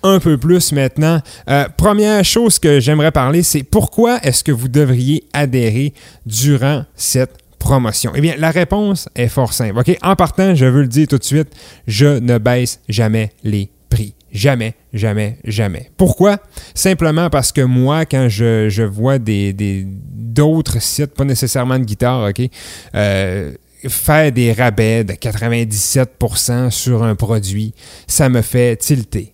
un 0.04 0.20
peu 0.20 0.38
plus 0.38 0.72
maintenant. 0.72 1.20
Euh, 1.50 1.68
première 1.76 2.24
chose 2.24 2.60
que 2.60 2.80
j'aimerais 2.80 3.12
parler, 3.12 3.44
c'est 3.44 3.64
pourquoi 3.64 4.20
est-ce 4.22 4.44
que 4.44 4.52
vous 4.52 4.68
devriez 4.68 5.24
adhérer 5.34 5.94
durant 6.26 6.86
cette 6.96 7.45
promotion? 7.66 8.12
Eh 8.16 8.22
bien, 8.22 8.36
la 8.38 8.52
réponse 8.52 9.10
est 9.16 9.28
fort 9.28 9.52
simple. 9.54 9.82
En 10.04 10.16
partant, 10.16 10.54
je 10.56 10.66
veux 10.66 10.82
le 10.84 10.88
dire 10.88 11.08
tout 11.08 11.18
de 11.18 11.24
suite, 11.24 11.50
je 11.88 12.20
ne 12.20 12.38
baisse 12.38 12.80
jamais 12.88 13.32
les 13.44 13.70
prix. 13.90 14.14
Jamais, 14.32 14.76
jamais, 14.94 15.38
jamais. 15.46 15.90
Pourquoi? 15.98 16.38
Simplement 16.74 17.30
parce 17.30 17.52
que 17.52 17.62
moi, 17.62 18.06
quand 18.06 18.28
je, 18.30 18.84
vois 18.84 19.18
des, 19.18 19.52
des- 19.54 19.86
d'autres 19.88 20.82
sites, 20.82 21.14
pas 21.16 21.24
nécessairement 21.24 21.80
de 21.80 21.86
guitare, 21.86 22.30
OK? 22.30 22.50
euh, 22.96 23.54
faire 23.88 24.32
des 24.32 24.52
rabais 24.52 25.04
de 25.04 25.14
97% 25.14 26.70
sur 26.72 27.04
un 27.04 27.16
produit, 27.16 27.74
ça 28.08 28.30
me 28.30 28.42
fait 28.42 28.76
tilter. 28.78 29.32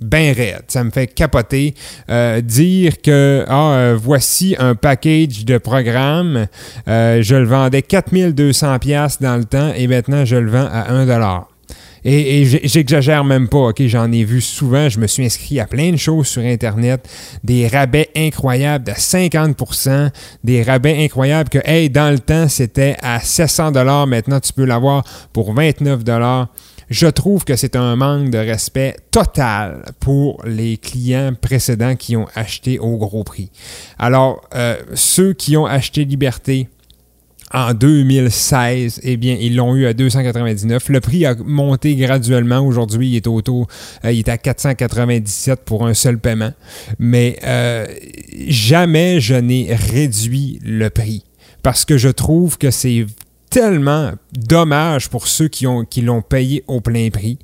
Ben 0.00 0.34
raide, 0.34 0.62
ça 0.68 0.82
me 0.82 0.90
fait 0.90 1.06
capoter. 1.06 1.74
Euh, 2.10 2.40
dire 2.40 3.00
que 3.00 3.44
ah, 3.48 3.72
euh, 3.72 3.98
voici 4.00 4.56
un 4.58 4.74
package 4.74 5.44
de 5.44 5.58
programme, 5.58 6.46
euh, 6.88 7.22
je 7.22 7.36
le 7.36 7.44
vendais 7.44 7.82
4200 7.82 8.78
pièces 8.80 9.20
dans 9.20 9.36
le 9.36 9.44
temps 9.44 9.72
et 9.76 9.86
maintenant 9.86 10.24
je 10.24 10.36
le 10.36 10.50
vends 10.50 10.68
à 10.70 10.90
1 10.90 11.06
dollar. 11.06 11.46
Et, 12.02 12.40
et 12.40 12.44
j'ai- 12.46 12.60
j'exagère 12.64 13.24
même 13.24 13.46
pas, 13.48 13.58
ok? 13.68 13.82
J'en 13.86 14.10
ai 14.10 14.24
vu 14.24 14.40
souvent. 14.40 14.88
Je 14.88 14.98
me 14.98 15.06
suis 15.06 15.24
inscrit 15.24 15.60
à 15.60 15.66
plein 15.66 15.90
de 15.90 15.96
choses 15.98 16.28
sur 16.28 16.42
Internet. 16.42 17.06
Des 17.44 17.68
rabais 17.68 18.08
incroyables 18.16 18.86
de 18.86 18.92
50%, 18.92 20.10
des 20.42 20.62
rabais 20.62 21.04
incroyables 21.04 21.50
que, 21.50 21.58
hey, 21.64 21.90
dans 21.90 22.10
le 22.10 22.18
temps, 22.18 22.48
c'était 22.48 22.96
à 23.02 23.20
700 23.20 23.72
Maintenant, 24.06 24.40
tu 24.40 24.52
peux 24.52 24.64
l'avoir 24.64 25.04
pour 25.34 25.52
29 25.52 26.02
je 26.90 27.06
trouve 27.06 27.44
que 27.44 27.54
c'est 27.54 27.76
un 27.76 27.94
manque 27.96 28.30
de 28.30 28.38
respect 28.38 28.96
total 29.12 29.84
pour 30.00 30.42
les 30.44 30.76
clients 30.76 31.32
précédents 31.40 31.94
qui 31.94 32.16
ont 32.16 32.26
acheté 32.34 32.78
au 32.80 32.96
gros 32.96 33.22
prix. 33.22 33.50
Alors, 33.98 34.42
euh, 34.54 34.76
ceux 34.94 35.32
qui 35.32 35.56
ont 35.56 35.66
acheté 35.66 36.04
Liberté, 36.04 36.68
en 37.52 37.74
2016, 37.74 39.00
eh 39.02 39.16
bien, 39.16 39.36
ils 39.40 39.56
l'ont 39.56 39.74
eu 39.74 39.86
à 39.86 39.92
299. 39.92 40.88
Le 40.88 41.00
prix 41.00 41.26
a 41.26 41.34
monté 41.34 41.96
graduellement. 41.96 42.60
Aujourd'hui, 42.60 43.10
il 43.10 43.16
est 43.16 43.26
autour, 43.26 43.66
euh, 44.04 44.12
il 44.12 44.20
est 44.20 44.28
à 44.28 44.38
497 44.38 45.64
pour 45.64 45.86
un 45.86 45.94
seul 45.94 46.18
paiement. 46.18 46.52
Mais 46.98 47.38
euh, 47.44 47.86
jamais 48.46 49.20
je 49.20 49.34
n'ai 49.34 49.74
réduit 49.74 50.60
le 50.64 50.90
prix 50.90 51.24
parce 51.62 51.84
que 51.84 51.98
je 51.98 52.08
trouve 52.08 52.56
que 52.56 52.70
c'est 52.70 53.06
tellement 53.50 54.12
dommage 54.32 55.10
pour 55.10 55.26
ceux 55.26 55.48
qui 55.48 55.66
ont 55.66 55.84
l'ont 56.02 56.22
payé 56.22 56.64
au 56.66 56.80
plein 56.80 57.10
prix. 57.10 57.38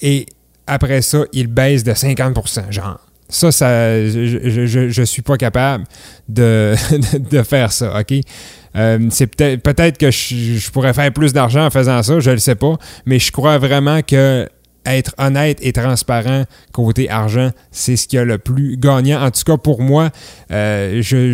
Et 0.00 0.26
après 0.66 1.02
ça, 1.02 1.24
ils 1.32 1.46
baissent 1.46 1.84
de 1.84 1.92
50%, 1.92 2.72
genre. 2.72 3.00
Ça, 3.28 3.50
ça 3.50 4.06
je, 4.06 4.88
je 4.88 5.02
suis 5.02 5.22
pas 5.22 5.36
capable 5.36 5.84
de, 6.28 6.74
faire 7.44 7.72
ça, 7.72 7.98
OK? 7.98 8.20
Euh, 8.76 9.08
c'est 9.10 9.26
peut-être 9.26 9.96
que 9.98 10.10
je, 10.10 10.58
je 10.58 10.70
pourrais 10.70 10.92
faire 10.92 11.10
plus 11.12 11.32
d'argent 11.32 11.64
en 11.64 11.70
faisant 11.70 12.02
ça, 12.02 12.20
je 12.20 12.30
le 12.30 12.38
sais 12.38 12.54
pas, 12.54 12.76
mais 13.06 13.18
je 13.18 13.32
crois 13.32 13.56
vraiment 13.58 14.02
que 14.02 14.46
être 14.86 15.14
honnête 15.18 15.58
et 15.60 15.72
transparent 15.72 16.44
côté 16.72 17.08
argent, 17.10 17.50
c'est 17.70 17.96
ce 17.96 18.06
qui 18.06 18.18
a 18.18 18.24
le 18.24 18.38
plus 18.38 18.76
gagnant. 18.76 19.22
En 19.22 19.30
tout 19.30 19.42
cas, 19.44 19.56
pour 19.56 19.82
moi, 19.82 20.10
euh, 20.50 21.00
je 21.02 21.32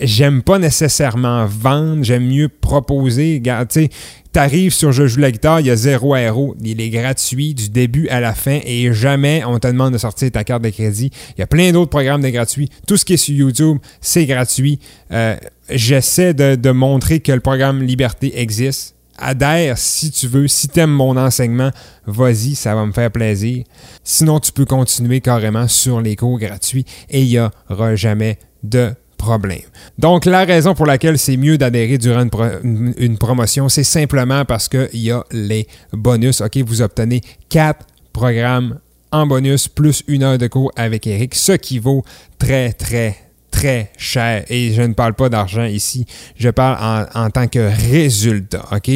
j'aime 0.00 0.42
pas 0.42 0.58
nécessairement 0.58 1.46
vendre, 1.46 2.04
j'aime 2.04 2.26
mieux 2.26 2.48
proposer. 2.48 3.42
Tu 3.70 3.88
t'arrives 4.32 4.72
sur 4.72 4.92
Je 4.92 5.06
joue 5.06 5.20
la 5.20 5.30
guitare, 5.30 5.60
il 5.60 5.66
y 5.66 5.70
a 5.70 5.76
zéro 5.76 6.16
héros. 6.16 6.54
Il 6.62 6.80
est 6.80 6.90
gratuit 6.90 7.54
du 7.54 7.68
début 7.68 8.08
à 8.08 8.20
la 8.20 8.34
fin 8.34 8.60
et 8.64 8.92
jamais 8.92 9.42
on 9.46 9.58
te 9.58 9.66
demande 9.66 9.92
de 9.92 9.98
sortir 9.98 10.30
ta 10.30 10.44
carte 10.44 10.62
de 10.62 10.70
crédit. 10.70 11.10
Il 11.36 11.40
y 11.40 11.42
a 11.42 11.46
plein 11.46 11.72
d'autres 11.72 11.90
programmes 11.90 12.22
de 12.22 12.28
gratuits. 12.28 12.68
Tout 12.86 12.96
ce 12.96 13.04
qui 13.04 13.14
est 13.14 13.18
sur 13.18 13.34
YouTube, 13.34 13.78
c'est 14.00 14.26
gratuit. 14.26 14.78
Euh, 15.12 15.36
J'essaie 15.70 16.34
de 16.34 16.70
montrer 16.70 17.20
que 17.20 17.32
le 17.32 17.40
programme 17.40 17.82
Liberté 17.82 18.40
existe. 18.40 18.94
Adhère 19.18 19.78
si 19.78 20.10
tu 20.10 20.26
veux. 20.26 20.48
Si 20.48 20.68
tu 20.68 20.80
aimes 20.80 20.90
mon 20.90 21.16
enseignement, 21.16 21.70
vas-y, 22.06 22.54
ça 22.54 22.74
va 22.74 22.84
me 22.86 22.92
faire 22.92 23.10
plaisir. 23.10 23.64
Sinon, 24.04 24.40
tu 24.40 24.52
peux 24.52 24.64
continuer 24.64 25.20
carrément 25.20 25.68
sur 25.68 26.00
les 26.00 26.16
cours 26.16 26.38
gratuits 26.38 26.86
et 27.10 27.22
il 27.22 27.28
n'y 27.28 27.38
aura 27.38 27.94
jamais 27.94 28.38
de 28.62 28.92
problème. 29.16 29.60
Donc, 29.98 30.24
la 30.24 30.44
raison 30.44 30.74
pour 30.74 30.86
laquelle 30.86 31.18
c'est 31.18 31.36
mieux 31.36 31.56
d'adhérer 31.56 31.98
durant 31.98 32.26
une 32.64 33.18
promotion, 33.18 33.68
c'est 33.68 33.84
simplement 33.84 34.44
parce 34.44 34.68
qu'il 34.68 34.88
y 34.94 35.10
a 35.10 35.24
les 35.30 35.68
bonus. 35.92 36.40
OK, 36.40 36.56
vous 36.58 36.82
obtenez 36.82 37.20
quatre 37.48 37.86
programmes 38.12 38.80
en 39.12 39.26
bonus 39.26 39.68
plus 39.68 40.02
une 40.08 40.22
heure 40.22 40.38
de 40.38 40.46
cours 40.48 40.72
avec 40.74 41.06
Eric, 41.06 41.34
ce 41.34 41.52
qui 41.52 41.78
vaut 41.78 42.02
très, 42.38 42.72
très, 42.72 43.16
très 43.62 43.90
cher. 43.96 44.44
Et 44.48 44.72
je 44.72 44.82
ne 44.82 44.92
parle 44.92 45.14
pas 45.14 45.28
d'argent 45.28 45.64
ici, 45.64 46.04
je 46.36 46.48
parle 46.48 47.06
en, 47.14 47.30
tant 47.30 47.46
que 47.46 47.70
résultat. 47.92 48.64
OK? 48.72 48.90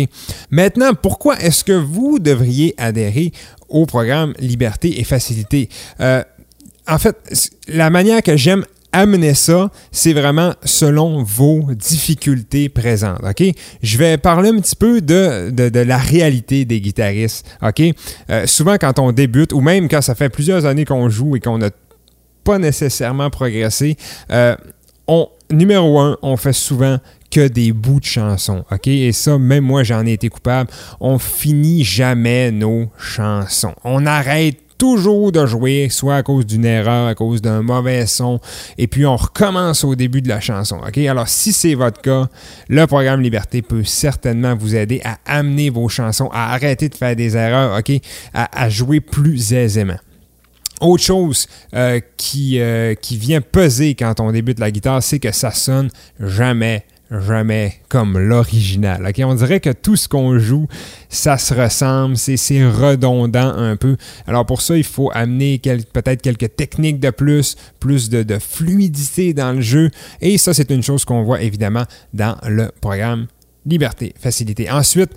Maintenant, 0.51 0.93
pourquoi 1.01 1.39
est-ce 1.41 1.63
que 1.63 1.73
vous 1.73 2.19
devriez 2.19 2.75
adhérer 2.77 3.33
au 3.69 3.87
programme 3.87 4.35
Liberté 4.41 5.01
et 5.01 5.05
Facilité? 5.05 5.69
Euh, 6.01 6.23
en 6.89 6.99
fait, 6.99 7.17
la 7.69 7.91
manière 7.91 8.23
que 8.23 8.37
j'aime 8.37 8.65
amener 8.93 9.35
ça, 9.35 9.71
c'est 9.93 10.15
vraiment 10.15 10.55
selon 10.65 11.23
vos 11.23 11.69
difficultés 11.75 12.69
présentes. 12.69 13.21
OK? 13.23 13.45
Je 13.83 13.99
vais 13.99 14.17
parler 14.19 14.49
un 14.49 14.59
petit 14.61 14.77
peu 14.77 15.01
de, 15.01 15.51
de, 15.51 15.81
la 15.81 15.99
réalité 15.99 16.65
des 16.65 16.81
guitaristes. 16.81 17.47
OK? 17.63 17.83
Euh, 18.31 18.47
souvent, 18.47 18.79
quand 18.79 18.99
on 18.99 19.13
débute, 19.13 19.53
ou 19.53 19.61
même 19.61 19.89
quand 19.89 20.03
ça 20.03 20.17
fait 20.17 20.29
plusieurs 20.29 20.67
années 20.67 20.85
qu'on 20.85 21.09
joue 21.09 21.37
et 21.37 21.41
qu'on 21.41 21.59
n'a 21.59 21.71
pas 22.47 22.59
nécessairement 22.59 23.29
progressé, 23.29 23.97
euh, 24.31 24.55
numéro 25.51 25.99
un, 25.99 26.17
on 26.23 26.37
fait 26.37 26.53
souvent 26.53 26.99
que 27.29 27.49
des 27.49 27.73
bouts 27.73 27.99
de 27.99 28.05
chansons, 28.05 28.65
ok? 28.71 28.87
Et 28.87 29.11
ça, 29.11 29.37
même 29.37 29.65
moi, 29.65 29.83
j'en 29.83 30.07
ai 30.07 30.13
été 30.13 30.29
coupable. 30.29 30.71
On 31.01 31.19
finit 31.19 31.83
jamais 31.83 32.53
nos 32.53 32.87
chansons. 32.99 33.75
On 33.83 34.07
arrête 34.07 34.59
toujours 34.79 35.33
de 35.33 35.45
jouer, 35.45 35.89
soit 35.91 36.17
à 36.17 36.23
cause 36.23 36.47
d'une 36.47 36.65
erreur, 36.65 37.09
à 37.09 37.17
cause 37.17 37.43
d'un 37.43 37.63
mauvais 37.63 38.07
son, 38.07 38.39
et 38.79 38.87
puis 38.87 39.07
on 39.07 39.17
recommence 39.17 39.83
au 39.83 39.97
début 39.97 40.23
de 40.23 40.29
la 40.29 40.39
chanson. 40.39 40.79
OK? 40.87 40.99
Alors, 40.99 41.27
si 41.27 41.53
c'est 41.53 41.75
votre 41.75 42.01
cas, 42.01 42.29
le 42.69 42.87
programme 42.87 43.23
Liberté 43.23 43.61
peut 43.61 43.83
certainement 43.83 44.55
vous 44.55 44.77
aider 44.77 45.01
à 45.05 45.19
amener 45.27 45.69
vos 45.69 45.89
chansons, 45.89 46.29
à 46.33 46.53
arrêter 46.53 46.89
de 46.89 46.95
faire 46.95 47.17
des 47.17 47.37
erreurs, 47.37 47.77
OK? 47.77 48.01
À 48.35 48.69
jouer 48.69 49.01
plus 49.01 49.53
aisément. 49.53 49.97
Autre 50.81 51.03
chose 51.03 51.47
euh, 51.75 52.01
qui, 52.17 52.61
euh, 52.61 52.95
qui 52.95 53.17
vient 53.17 53.41
peser 53.41 53.95
quand 53.95 54.21
on 54.21 54.33
débute 54.33 54.59
la 54.59 54.71
guitare, 54.71 55.03
c'est 55.03 55.19
que 55.19 55.33
ça 55.33 55.51
sonne 55.51 55.91
jamais 56.21 56.85
jamais 57.11 57.75
comme 57.89 58.19
l'original. 58.19 59.13
On 59.21 59.35
dirait 59.35 59.61
que 59.61 59.71
tout 59.71 59.97
ce 59.97 60.09
qu'on 60.09 60.39
joue, 60.39 60.67
ça 61.09 61.39
se 61.39 61.55
ressemble, 61.55 62.17
c'est 62.17 62.67
redondant 62.67 63.55
un 63.55 63.77
peu. 63.77 63.97
Alors 64.27 64.45
pour 64.45 64.61
ça, 64.61 64.77
il 64.77 64.85
faut 64.85 65.11
amener 65.15 65.59
peut-être 65.59 66.23
quelques 66.23 66.57
techniques 66.57 67.01
de 67.01 67.11
plus, 67.11 67.57
plus 67.81 68.11
de, 68.11 68.39
fluidité 68.39 69.35
dans 69.35 69.53
le 69.53 69.61
jeu. 69.61 69.91
Et 70.21 70.39
ça, 70.39 70.53
c'est 70.53 70.71
une 70.71 70.83
chose 70.83 71.05
qu'on 71.05 71.23
voit 71.23 71.43
évidemment 71.43 71.85
dans 72.13 72.37
le 72.47 72.71
programme 72.81 73.27
Liberté, 73.65 74.13
Facilité. 74.19 74.71
Ensuite, 74.71 75.11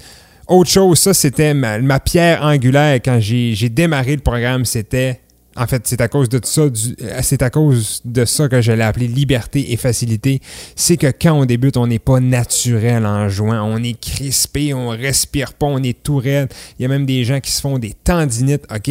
autre 0.48 0.69
chose, 0.69 0.98
ça 1.00 1.13
c'était 1.13 1.54
ma, 1.54 2.00
pierre 2.00 2.43
angulaire 2.43 2.95
quand 2.95 3.19
j'ai 3.19 3.69
démarré 3.69 4.15
le 4.15 4.22
programme, 4.22 4.65
c'était 4.65 5.19
en 5.60 5.67
fait, 5.67 5.86
c'est 5.86 6.00
à 6.00 6.08
cause 6.08 6.30
de 6.30 6.39
ça, 6.41 6.69
du- 6.69 6.95
euh, 7.02 7.19
c'est 7.22 7.41
à 7.41 7.50
cause 7.50 8.02
de 8.06 8.24
ça 8.24 8.48
que 8.48 8.62
je 8.62 8.72
l'ai 8.72 8.82
appelé 8.84 9.10
liberté 9.10 9.74
et 9.74 9.78
facilité. 9.78 10.39
C'est 10.74 10.95
que 10.95 11.08
quand 11.08 11.34
on 11.34 11.45
débute, 11.45 11.76
on 11.76 11.86
n'est 11.86 12.00
pas 12.00 12.22
naturel 12.22 13.06
en 13.06 13.28
jouant. 13.28 13.62
On 13.63 13.84
est 13.84 14.00
crispé, 14.00 14.74
on 14.74 14.88
respire 14.89 15.52
pas, 15.54 15.65
on 15.65 15.84
est 15.84 16.02
tout 16.02 16.15
raide. 16.15 16.54
Il 16.78 16.84
y 16.84 16.86
a 16.86 16.88
même 16.88 17.06
des 17.06 17.26
gens 17.26 17.41
qui 17.41 17.52
se 17.52 17.60
font 17.60 17.78
des 17.78 17.91
tendinites, 17.91 18.63
OK? 18.74 18.89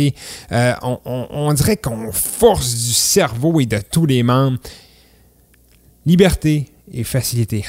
Euh, 0.53 0.75
on, 0.83 1.55
dirait 1.55 1.79
qu'on 1.79 2.13
force 2.13 2.75
du 2.75 2.93
cerveau 2.93 3.61
et 3.61 3.67
de 3.67 3.81
tous 3.91 4.05
les 4.05 4.23
membres. 4.23 4.59
Liberté 6.05 6.69
et 6.93 7.03
facilité. 7.03 7.65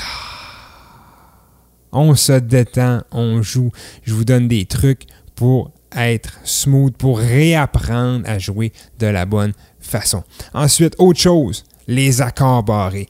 On 1.94 2.16
se 2.16 2.34
détend, 2.34 3.02
on 3.12 3.42
joue. 3.42 3.72
Je 4.04 4.14
vous 4.14 4.26
donne 4.26 4.50
des 4.50 4.66
trucs 4.66 5.04
pour 5.36 5.72
être 5.96 6.40
smooth, 6.44 6.96
pour 6.96 7.20
réapprendre 7.20 8.28
à 8.28 8.40
jouer 8.40 8.72
de 9.00 9.08
la 9.08 9.26
bonne 9.26 9.54
façon. 9.80 10.24
Ensuite, 10.54 10.96
autre 10.98 11.20
chose, 11.20 11.64
les 11.88 12.22
accords 12.22 12.64
barrés. 12.64 13.08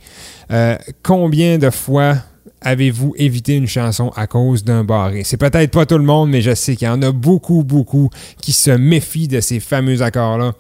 Euh, 0.52 0.78
combien 1.04 1.58
de 1.58 1.70
fois 1.70 2.18
avez-vous 2.62 3.14
évité 3.18 3.56
une 3.56 3.68
chanson 3.68 4.10
à 4.16 4.28
cause 4.28 4.64
d'un 4.64 4.84
barré? 4.84 5.24
C'est 5.24 5.38
peut-être 5.38 5.72
pas 5.72 5.86
tout 5.86 5.98
le 5.98 6.04
monde, 6.04 6.30
mais 6.30 6.42
je 6.42 6.56
sais 6.56 6.76
qu'il 6.76 6.88
y 6.88 6.92
en 6.92 7.02
a 7.02 7.12
beaucoup, 7.12 7.64
beaucoup 7.64 8.10
qui 8.42 8.52
se 8.52 8.72
méfient 8.72 9.28
de 9.28 9.42
ces 9.42 9.60
fameux 9.60 10.02
accords-là. 10.02 10.54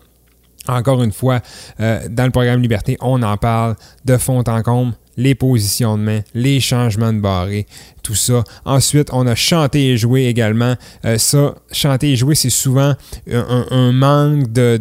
Encore 0.67 1.01
une 1.01 1.11
fois, 1.11 1.39
euh, 1.79 1.99
dans 2.09 2.25
le 2.25 2.31
programme 2.31 2.61
Liberté, 2.61 2.97
on 3.01 3.23
en 3.23 3.37
parle 3.37 3.75
de 4.05 4.17
fond 4.17 4.43
en 4.45 4.61
comble, 4.61 4.93
les 5.17 5.33
positions 5.35 5.97
de 5.97 6.03
main, 6.03 6.19
les 6.33 6.59
changements 6.59 7.11
de 7.11 7.19
barré, 7.19 7.65
tout 8.03 8.15
ça. 8.15 8.43
Ensuite, 8.65 9.09
on 9.11 9.25
a 9.27 9.35
chanté 9.35 9.89
et 9.89 9.97
joué 9.97 10.25
également. 10.25 10.75
Euh, 11.05 11.17
ça, 11.17 11.55
chanter 11.71 12.11
et 12.11 12.15
jouer, 12.15 12.35
c'est 12.35 12.49
souvent 12.49 12.93
un, 13.31 13.65
un- 13.71 13.91
manque 13.91 14.51
de- 14.51 14.77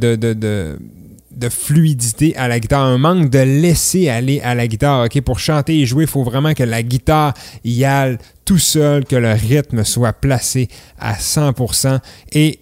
de 1.38 1.48
fluidité 1.48 2.37
à 2.37 2.48
la 2.48 2.61
guitare, 2.61 2.85
un 2.85 2.98
manque 2.98 3.31
de 3.31 3.38
laisser 3.38 4.09
aller 4.09 4.40
à 4.40 4.55
la 4.55 4.66
guitare. 4.66 5.07
Pour 5.24 5.38
chanter 5.38 5.81
et 5.81 5.87
jouer, 5.87 6.05
il 6.05 6.09
faut 6.09 6.24
vraiment 6.24 6.55
que 6.55 6.62
la 6.62 6.83
guitare 6.83 7.35
y 7.64 7.85
aille 7.85 8.18
tout 8.44 8.59
seul, 8.59 9.05
que 9.05 9.16
le 9.16 9.33
rythme 9.33 9.85
soit 9.85 10.12
placé 10.12 10.68
à 10.98 11.14
100% 11.14 11.98
et 12.33 12.61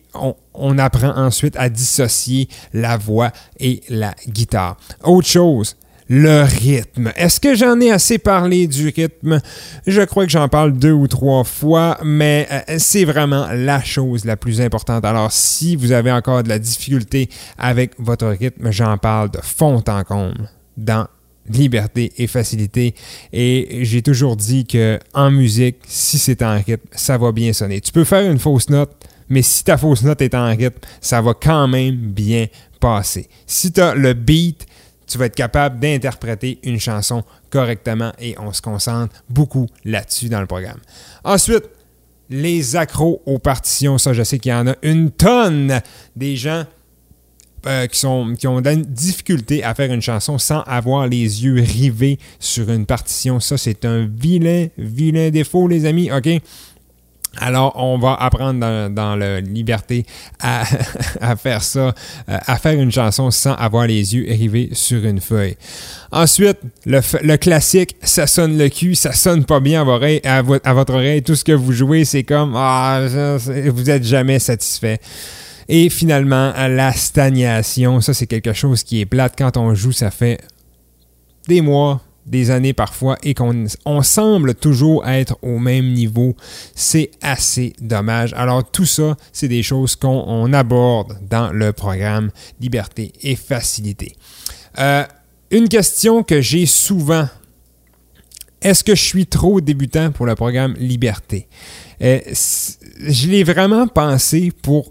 on 0.54 0.78
apprend 0.78 1.16
ensuite 1.16 1.56
à 1.56 1.68
dissocier 1.68 2.48
la 2.72 2.96
voix 2.96 3.30
et 3.60 3.82
la 3.88 4.14
guitare. 4.26 4.76
Autre 5.04 5.28
chose, 5.28 5.76
le 6.08 6.42
rythme. 6.42 7.12
Est-ce 7.16 7.40
que 7.40 7.54
j'en 7.54 7.80
ai 7.80 7.90
assez 7.90 8.18
parlé 8.18 8.66
du 8.66 8.88
rythme? 8.88 9.40
Je 9.86 10.02
crois 10.02 10.24
que 10.24 10.32
j'en 10.32 10.48
parle 10.48 10.72
deux 10.72 10.92
ou 10.92 11.08
trois 11.08 11.44
fois, 11.44 11.98
mais 12.04 12.46
euh, 12.50 12.76
c'est 12.78 13.04
vraiment 13.04 13.48
la 13.52 13.82
chose 13.82 14.24
la 14.24 14.36
plus 14.36 14.60
importante. 14.60 15.04
Alors, 15.04 15.32
si 15.32 15.76
vous 15.76 15.92
avez 15.92 16.12
encore 16.12 16.42
de 16.42 16.48
la 16.48 16.58
difficulté 16.58 17.28
avec 17.58 17.92
votre 17.98 18.26
rythme, 18.28 18.70
j'en 18.70 18.98
parle 18.98 19.30
de 19.30 19.40
fond 19.42 19.82
en 19.86 20.04
comble 20.04 20.50
dans 20.76 21.06
liberté 21.48 22.12
et 22.18 22.26
facilité. 22.26 22.94
Et 23.32 23.80
j'ai 23.82 24.02
toujours 24.02 24.36
dit 24.36 24.66
que 24.66 24.98
en 25.14 25.30
musique, 25.30 25.76
si 25.86 26.18
c'est 26.18 26.42
en 26.42 26.56
rythme, 26.56 26.88
ça 26.92 27.18
va 27.18 27.32
bien 27.32 27.52
sonner. 27.52 27.80
Tu 27.80 27.92
peux 27.92 28.04
faire 28.04 28.28
une 28.28 28.38
fausse 28.38 28.68
note, 28.68 28.92
mais 29.28 29.42
si 29.42 29.64
ta 29.64 29.76
fausse 29.76 30.02
note 30.02 30.22
est 30.22 30.34
en 30.34 30.48
rythme, 30.48 30.78
ça 31.00 31.20
va 31.20 31.34
quand 31.34 31.68
même 31.68 31.96
bien 31.96 32.46
passer. 32.80 33.28
Si 33.46 33.72
tu 33.72 33.80
as 33.80 33.94
le 33.94 34.14
beat, 34.14 34.66
tu 35.06 35.18
vas 35.18 35.26
être 35.26 35.34
capable 35.34 35.78
d'interpréter 35.78 36.58
une 36.62 36.80
chanson 36.80 37.24
correctement 37.50 38.12
et 38.18 38.36
on 38.38 38.52
se 38.52 38.60
concentre 38.60 39.14
beaucoup 39.28 39.66
là-dessus 39.84 40.28
dans 40.28 40.40
le 40.40 40.46
programme. 40.46 40.80
Ensuite, 41.24 41.64
les 42.28 42.76
accros 42.76 43.22
aux 43.24 43.38
partitions, 43.38 43.98
ça 43.98 44.12
je 44.12 44.22
sais 44.22 44.38
qu'il 44.38 44.50
y 44.50 44.54
en 44.54 44.66
a 44.66 44.74
une 44.82 45.10
tonne 45.10 45.80
des 46.16 46.36
gens 46.36 46.64
euh, 47.66 47.86
qui, 47.88 48.06
qui 48.38 48.46
ont 48.46 48.60
de 48.60 48.64
la 48.64 48.76
difficulté 48.76 49.64
à 49.64 49.74
faire 49.74 49.92
une 49.92 50.02
chanson 50.02 50.38
sans 50.38 50.60
avoir 50.62 51.08
les 51.08 51.44
yeux 51.44 51.60
rivés 51.60 52.18
sur 52.38 52.70
une 52.70 52.86
partition. 52.86 53.40
Ça, 53.40 53.58
c'est 53.58 53.84
un 53.84 54.06
vilain, 54.06 54.68
vilain 54.78 55.30
défaut, 55.30 55.66
les 55.66 55.84
amis, 55.84 56.10
OK? 56.12 56.28
Alors, 57.38 57.72
on 57.76 57.98
va 57.98 58.14
apprendre 58.14 58.88
dans, 58.88 59.16
la 59.16 59.40
liberté 59.40 60.06
à, 60.40 61.36
faire 61.36 61.62
ça, 61.62 61.80
euh, 61.80 61.92
à 62.46 62.56
faire 62.56 62.80
une 62.80 62.92
chanson 62.92 63.30
sans 63.30 63.54
avoir 63.54 63.86
les 63.86 64.14
yeux 64.14 64.26
rivés 64.28 64.70
sur 64.72 65.04
une 65.04 65.20
feuille. 65.20 65.56
Ensuite, 66.12 66.58
le, 66.84 67.36
classique, 67.36 67.96
ça 68.02 68.26
sonne 68.26 68.56
le 68.56 68.68
cul, 68.68 68.94
ça 68.94 69.12
sonne 69.12 69.44
pas 69.44 69.60
bien 69.60 69.86
à, 70.24 70.42
votre 70.42 70.94
oreille. 70.94 71.22
Tout 71.22 71.34
ce 71.34 71.44
que 71.44 71.52
vous 71.52 71.72
jouez, 71.72 72.04
c'est 72.04 72.24
comme, 72.24 72.54
ah, 72.56 73.00
vous 73.66 73.90
êtes 73.90 74.04
jamais 74.04 74.38
satisfait. 74.38 74.98
Et 75.68 75.90
finalement, 75.90 76.52
la 76.56 76.92
stagnation, 76.92 78.00
ça 78.00 78.14
c'est 78.14 78.26
quelque 78.26 78.52
chose 78.52 78.84
qui 78.84 79.00
est 79.00 79.06
plate 79.06 79.34
quand 79.36 79.56
on 79.56 79.74
joue, 79.74 79.92
ça 79.92 80.10
fait 80.12 80.40
des 81.48 81.60
mois, 81.60 82.00
des 82.26 82.50
années 82.50 82.72
parfois, 82.72 83.16
et 83.22 83.34
qu'on 83.34 83.66
on 83.84 84.02
semble 84.02 84.54
toujours 84.54 85.06
être 85.06 85.38
au 85.42 85.58
même 85.58 85.92
niveau. 85.92 86.36
C'est 86.74 87.10
assez 87.22 87.72
dommage. 87.80 88.32
Alors 88.34 88.68
tout 88.68 88.86
ça, 88.86 89.16
c'est 89.32 89.48
des 89.48 89.62
choses 89.62 89.96
qu'on 89.96 90.24
on 90.26 90.52
aborde 90.52 91.18
dans 91.28 91.50
le 91.52 91.72
programme 91.72 92.30
Liberté 92.60 93.12
et 93.22 93.36
Facilité. 93.36 94.14
Euh, 94.78 95.04
une 95.50 95.68
question 95.68 96.22
que 96.22 96.40
j'ai 96.40 96.66
souvent. 96.66 97.28
Est-ce 98.60 98.82
que 98.82 98.94
je 98.94 99.02
suis 99.02 99.26
trop 99.26 99.60
débutant 99.60 100.10
pour 100.10 100.26
le 100.26 100.34
programme 100.34 100.74
Liberté? 100.78 101.46
Euh, 102.02 102.20
je 102.32 103.28
l'ai 103.28 103.44
vraiment 103.44 103.86
pensé 103.86 104.52
pour 104.62 104.90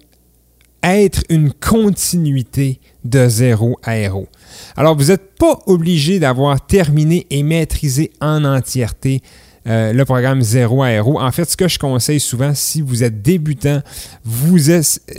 être 0.81 1.23
une 1.29 1.51
continuité 1.51 2.79
de 3.03 3.27
zéro 3.27 3.77
à 3.83 3.97
héros. 3.97 4.29
Alors, 4.75 4.95
vous 4.95 5.05
n'êtes 5.05 5.35
pas 5.37 5.59
obligé 5.65 6.19
d'avoir 6.19 6.65
terminé 6.65 7.27
et 7.29 7.43
maîtrisé 7.43 8.11
en 8.21 8.43
entièreté 8.43 9.21
euh, 9.67 9.93
le 9.93 10.05
programme 10.05 10.41
zéro 10.41 10.83
à. 10.83 11.19
En 11.19 11.31
fait, 11.31 11.49
ce 11.49 11.57
que 11.57 11.67
je 11.67 11.79
conseille 11.79 12.19
souvent, 12.19 12.53
si 12.53 12.81
vous 12.81 13.03
êtes 13.03 13.23
débutant, 13.23 13.81
vous 14.23 14.57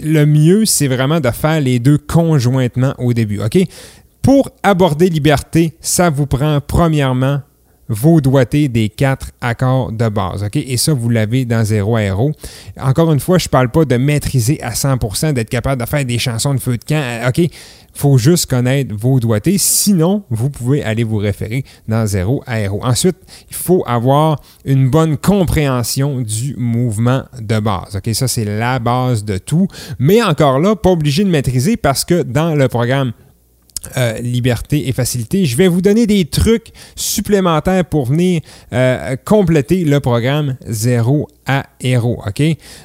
le 0.02 0.24
mieux, 0.24 0.64
c'est 0.66 0.86
vraiment 0.86 1.18
de 1.18 1.30
faire 1.30 1.60
les 1.60 1.80
deux 1.80 1.98
conjointement 1.98 2.94
au 2.98 3.12
début. 3.12 3.40
OK? 3.40 3.58
Pour 4.22 4.50
aborder 4.62 5.08
liberté, 5.08 5.74
ça 5.80 6.10
vous 6.10 6.26
prend 6.26 6.60
premièrement 6.60 7.40
vos 7.88 8.20
doigtés 8.20 8.68
des 8.68 8.88
quatre 8.88 9.30
accords 9.40 9.92
de 9.92 10.08
base. 10.08 10.46
Et 10.54 10.76
ça, 10.76 10.92
vous 10.92 11.08
l'avez 11.08 11.44
dans 11.44 11.64
0 11.64 11.96
à 11.96 12.02
héros. 12.02 12.32
Encore 12.80 13.12
une 13.12 13.20
fois, 13.20 13.38
je 13.38 13.46
ne 13.46 13.50
parle 13.50 13.70
pas 13.70 13.84
de 13.84 13.96
maîtriser 13.96 14.62
à 14.62 14.72
100%, 14.72 15.32
d'être 15.32 15.50
capable 15.50 15.80
de 15.80 15.86
faire 15.86 16.04
des 16.04 16.18
chansons 16.18 16.54
de 16.54 16.60
feu 16.60 16.76
de 16.76 16.84
camp. 16.84 17.02
Euh, 17.02 17.28
OK? 17.28 17.50
faut 17.96 18.18
juste 18.18 18.46
connaître 18.46 18.94
vos 18.94 19.18
doigtés. 19.20 19.58
Sinon, 19.58 20.22
vous 20.30 20.50
pouvez 20.50 20.84
aller 20.84 21.04
vous 21.04 21.16
référer 21.16 21.64
dans 21.88 22.06
0 22.06 22.42
à 22.46 22.60
héros. 22.60 22.80
Ensuite, 22.84 23.16
il 23.48 23.56
faut 23.56 23.82
avoir 23.86 24.40
une 24.64 24.90
bonne 24.90 25.16
compréhension 25.16 26.20
du 26.20 26.54
mouvement 26.56 27.24
de 27.40 27.58
base. 27.58 27.98
Ça, 28.12 28.28
c'est 28.28 28.44
la 28.44 28.78
base 28.78 29.24
de 29.24 29.38
tout. 29.38 29.66
Mais 29.98 30.22
encore 30.22 30.58
là, 30.58 30.76
pas 30.76 30.90
obligé 30.90 31.24
de 31.24 31.30
maîtriser 31.30 31.76
parce 31.76 32.04
que 32.04 32.22
dans 32.22 32.54
le 32.54 32.68
programme 32.68 33.12
euh, 33.96 34.18
liberté 34.18 34.88
et 34.88 34.92
facilité. 34.92 35.44
Je 35.44 35.56
vais 35.56 35.68
vous 35.68 35.80
donner 35.80 36.06
des 36.06 36.24
trucs 36.24 36.72
supplémentaires 36.96 37.84
pour 37.84 38.06
venir 38.06 38.40
euh, 38.72 39.16
compléter 39.24 39.84
le 39.84 40.00
programme 40.00 40.56
0 40.66 41.28
à 41.46 41.66
héros. 41.80 42.22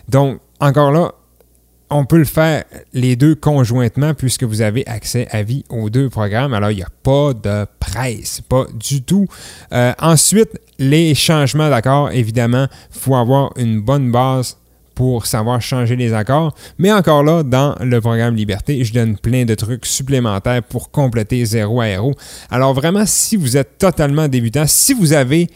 Donc, 0.09 0.39
encore 0.59 0.91
là, 0.91 1.13
on 1.89 2.05
peut 2.05 2.17
le 2.17 2.25
faire 2.25 2.63
les 2.93 3.15
deux 3.15 3.35
conjointement 3.35 4.13
puisque 4.13 4.43
vous 4.43 4.61
avez 4.61 4.87
accès 4.87 5.27
à 5.31 5.43
vie 5.43 5.65
aux 5.69 5.89
deux 5.89 6.09
programmes. 6.09 6.53
Alors, 6.53 6.71
il 6.71 6.77
n'y 6.77 6.83
a 6.83 6.89
pas 7.03 7.33
de 7.33 7.65
presse, 7.79 8.41
pas 8.41 8.65
du 8.73 9.03
tout. 9.03 9.27
Euh, 9.73 9.93
ensuite, 9.99 10.59
les 10.79 11.13
changements 11.15 11.69
d'accord, 11.69 12.11
évidemment, 12.11 12.67
il 12.93 12.99
faut 12.99 13.15
avoir 13.15 13.51
une 13.57 13.81
bonne 13.81 14.11
base 14.11 14.57
pour 14.95 15.25
savoir 15.25 15.61
changer 15.61 15.95
les 15.95 16.13
accords. 16.13 16.53
Mais 16.77 16.91
encore 16.91 17.23
là, 17.23 17.43
dans 17.43 17.75
le 17.81 18.01
programme 18.01 18.35
Liberté, 18.35 18.83
je 18.83 18.93
donne 18.93 19.17
plein 19.17 19.45
de 19.45 19.55
trucs 19.55 19.85
supplémentaires 19.85 20.63
pour 20.63 20.91
compléter 20.91 21.43
zéro 21.45 21.81
à 21.81 21.87
héros. 21.87 22.13
Alors 22.49 22.73
vraiment, 22.73 23.05
si 23.05 23.35
vous 23.35 23.57
êtes 23.57 23.77
totalement 23.77 24.27
débutant, 24.27 24.65
si 24.67 24.93
vous 24.93 25.13
avez 25.13 25.49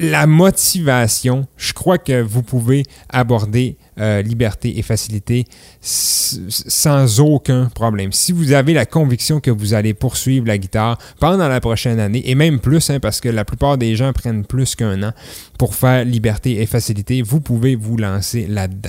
la 0.00 0.26
motivation, 0.26 1.46
je 1.58 1.74
crois 1.74 1.98
que 1.98 2.22
vous 2.22 2.42
pouvez 2.42 2.84
aborder 3.10 3.76
euh, 3.98 4.22
liberté 4.22 4.78
et 4.78 4.82
facilité 4.82 5.44
sans 5.82 7.20
aucun 7.20 7.66
problème. 7.66 8.10
Si 8.10 8.32
vous 8.32 8.52
avez 8.52 8.72
la 8.72 8.86
conviction 8.86 9.40
que 9.40 9.50
vous 9.50 9.74
allez 9.74 9.92
poursuivre 9.92 10.46
la 10.46 10.56
guitare 10.56 10.96
pendant 11.20 11.48
la 11.48 11.60
prochaine 11.60 12.00
année, 12.00 12.22
et 12.24 12.34
même 12.34 12.60
plus, 12.60 12.88
hein, 12.88 12.98
parce 12.98 13.20
que 13.20 13.28
la 13.28 13.44
plupart 13.44 13.76
des 13.76 13.94
gens 13.94 14.14
prennent 14.14 14.46
plus 14.46 14.74
qu'un 14.74 15.02
an 15.02 15.12
pour 15.58 15.74
faire 15.74 16.02
liberté 16.06 16.62
et 16.62 16.66
facilité, 16.66 17.20
vous 17.20 17.42
pouvez 17.42 17.76
vous 17.76 17.98
lancer 17.98 18.46
là-dedans. 18.46 18.88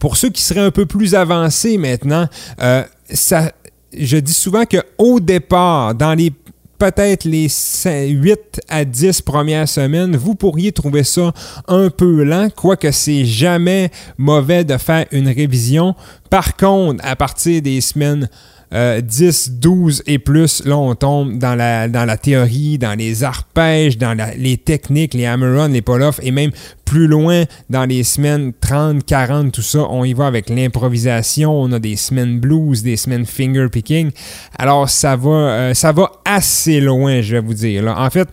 Pour 0.00 0.16
ceux 0.16 0.30
qui 0.30 0.40
seraient 0.40 0.60
un 0.60 0.70
peu 0.70 0.86
plus 0.86 1.14
avancés 1.14 1.76
maintenant, 1.76 2.26
euh, 2.62 2.84
ça, 3.12 3.52
je 3.92 4.16
dis 4.16 4.32
souvent 4.32 4.64
qu'au 4.64 5.20
départ, 5.20 5.94
dans 5.94 6.14
les 6.14 6.32
peut-être 6.80 7.24
les 7.26 7.48
8 7.84 8.62
à 8.68 8.86
10 8.86 9.20
premières 9.20 9.68
semaines, 9.68 10.16
vous 10.16 10.34
pourriez 10.34 10.72
trouver 10.72 11.04
ça 11.04 11.32
un 11.68 11.90
peu 11.90 12.24
lent, 12.24 12.48
quoique 12.56 12.90
c'est 12.90 13.26
jamais 13.26 13.90
mauvais 14.16 14.64
de 14.64 14.78
faire 14.78 15.04
une 15.12 15.28
révision. 15.28 15.94
Par 16.30 16.56
contre, 16.56 17.04
à 17.06 17.16
partir 17.16 17.60
des 17.60 17.82
semaines 17.82 18.30
10, 18.72 18.72
euh, 18.72 19.52
12 19.58 20.02
et 20.06 20.18
plus, 20.18 20.64
là, 20.64 20.76
on 20.76 20.94
tombe 20.94 21.38
dans 21.38 21.54
la, 21.54 21.88
dans 21.88 22.04
la 22.04 22.16
théorie, 22.16 22.78
dans 22.78 22.96
les 22.96 23.24
arpèges, 23.24 23.98
dans 23.98 24.16
les 24.36 24.56
techniques, 24.58 25.14
les 25.14 25.26
hammer-on, 25.26 25.68
les 25.68 25.82
pull-off, 25.82 26.20
et 26.22 26.30
même 26.30 26.52
plus 26.84 27.06
loin 27.06 27.44
dans 27.68 27.84
les 27.84 28.04
semaines 28.04 28.52
30, 28.60 29.04
40, 29.04 29.52
tout 29.52 29.62
ça, 29.62 29.80
on 29.90 30.04
y 30.04 30.12
va 30.12 30.26
avec 30.26 30.48
l'improvisation, 30.48 31.52
on 31.52 31.72
a 31.72 31.78
des 31.78 31.96
semaines 31.96 32.38
blues, 32.38 32.82
des 32.82 32.96
semaines 32.96 33.26
finger 33.26 33.68
picking. 33.70 34.10
Alors, 34.56 34.88
ça 34.88 35.16
va, 35.16 35.30
euh, 35.30 35.74
ça 35.74 35.92
va 35.92 36.10
assez 36.24 36.80
loin, 36.80 37.20
je 37.22 37.36
vais 37.36 37.42
vous 37.42 37.54
dire. 37.54 37.82
Là. 37.82 38.00
En 38.00 38.10
fait, 38.10 38.28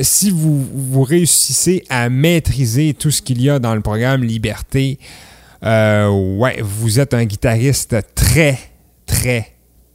si 0.00 0.30
vous, 0.30 0.66
vous 0.72 1.02
réussissez 1.02 1.84
à 1.88 2.08
maîtriser 2.08 2.94
tout 2.94 3.10
ce 3.10 3.22
qu'il 3.22 3.42
y 3.42 3.50
a 3.50 3.58
dans 3.58 3.74
le 3.74 3.80
programme 3.80 4.22
Liberté, 4.22 4.98
euh, 5.64 6.08
ouais, 6.08 6.60
vous 6.62 7.00
êtes 7.00 7.12
un 7.12 7.24
guitariste 7.24 7.96
très, 8.14 8.58
très, 9.06 9.49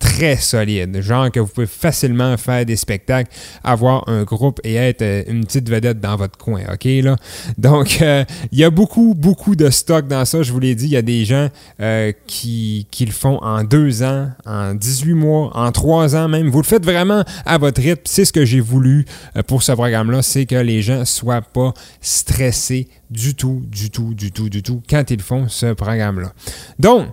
très 0.05 0.35
solide, 0.37 1.01
genre 1.01 1.31
que 1.31 1.39
vous 1.39 1.47
pouvez 1.47 1.67
facilement 1.67 2.37
faire 2.37 2.65
des 2.65 2.75
spectacles, 2.75 3.31
avoir 3.63 4.07
un 4.07 4.23
groupe 4.23 4.61
et 4.63 4.75
être 4.75 5.01
euh, 5.01 5.23
une 5.27 5.43
petite 5.45 5.67
vedette 5.67 5.99
dans 5.99 6.15
votre 6.15 6.37
coin, 6.37 6.61
ok 6.71 6.85
là? 7.03 7.15
Donc 7.57 7.99
euh, 8.01 8.23
il 8.51 8.59
y 8.59 8.63
a 8.63 8.69
beaucoup 8.69 9.15
beaucoup 9.15 9.55
de 9.55 9.69
stock 9.69 10.07
dans 10.07 10.23
ça. 10.25 10.43
Je 10.43 10.51
vous 10.51 10.59
l'ai 10.59 10.75
dit, 10.75 10.85
il 10.85 10.91
y 10.91 10.97
a 10.97 11.01
des 11.01 11.25
gens 11.25 11.49
euh, 11.81 12.11
qui, 12.27 12.87
qui, 12.91 13.05
le 13.05 13.11
font 13.11 13.39
en 13.41 13.63
deux 13.63 14.03
ans, 14.03 14.29
en 14.45 14.75
18 14.75 15.13
mois, 15.13 15.51
en 15.57 15.71
trois 15.71 16.15
ans 16.15 16.27
même. 16.27 16.49
Vous 16.49 16.61
le 16.61 16.67
faites 16.67 16.85
vraiment 16.85 17.23
à 17.45 17.57
votre 17.57 17.81
rythme. 17.81 18.03
C'est 18.05 18.25
ce 18.25 18.33
que 18.33 18.45
j'ai 18.45 18.59
voulu 18.59 19.05
pour 19.47 19.63
ce 19.63 19.71
programme-là, 19.71 20.21
c'est 20.21 20.45
que 20.45 20.55
les 20.55 20.81
gens 20.81 21.03
soient 21.05 21.41
pas 21.41 21.73
stressés 21.99 22.87
du 23.09 23.33
tout, 23.33 23.63
du 23.67 23.89
tout, 23.89 24.13
du 24.13 24.31
tout, 24.31 24.49
du 24.49 24.61
tout 24.61 24.81
quand 24.87 25.09
ils 25.09 25.21
font 25.21 25.47
ce 25.47 25.73
programme-là. 25.73 26.31
Donc 26.79 27.07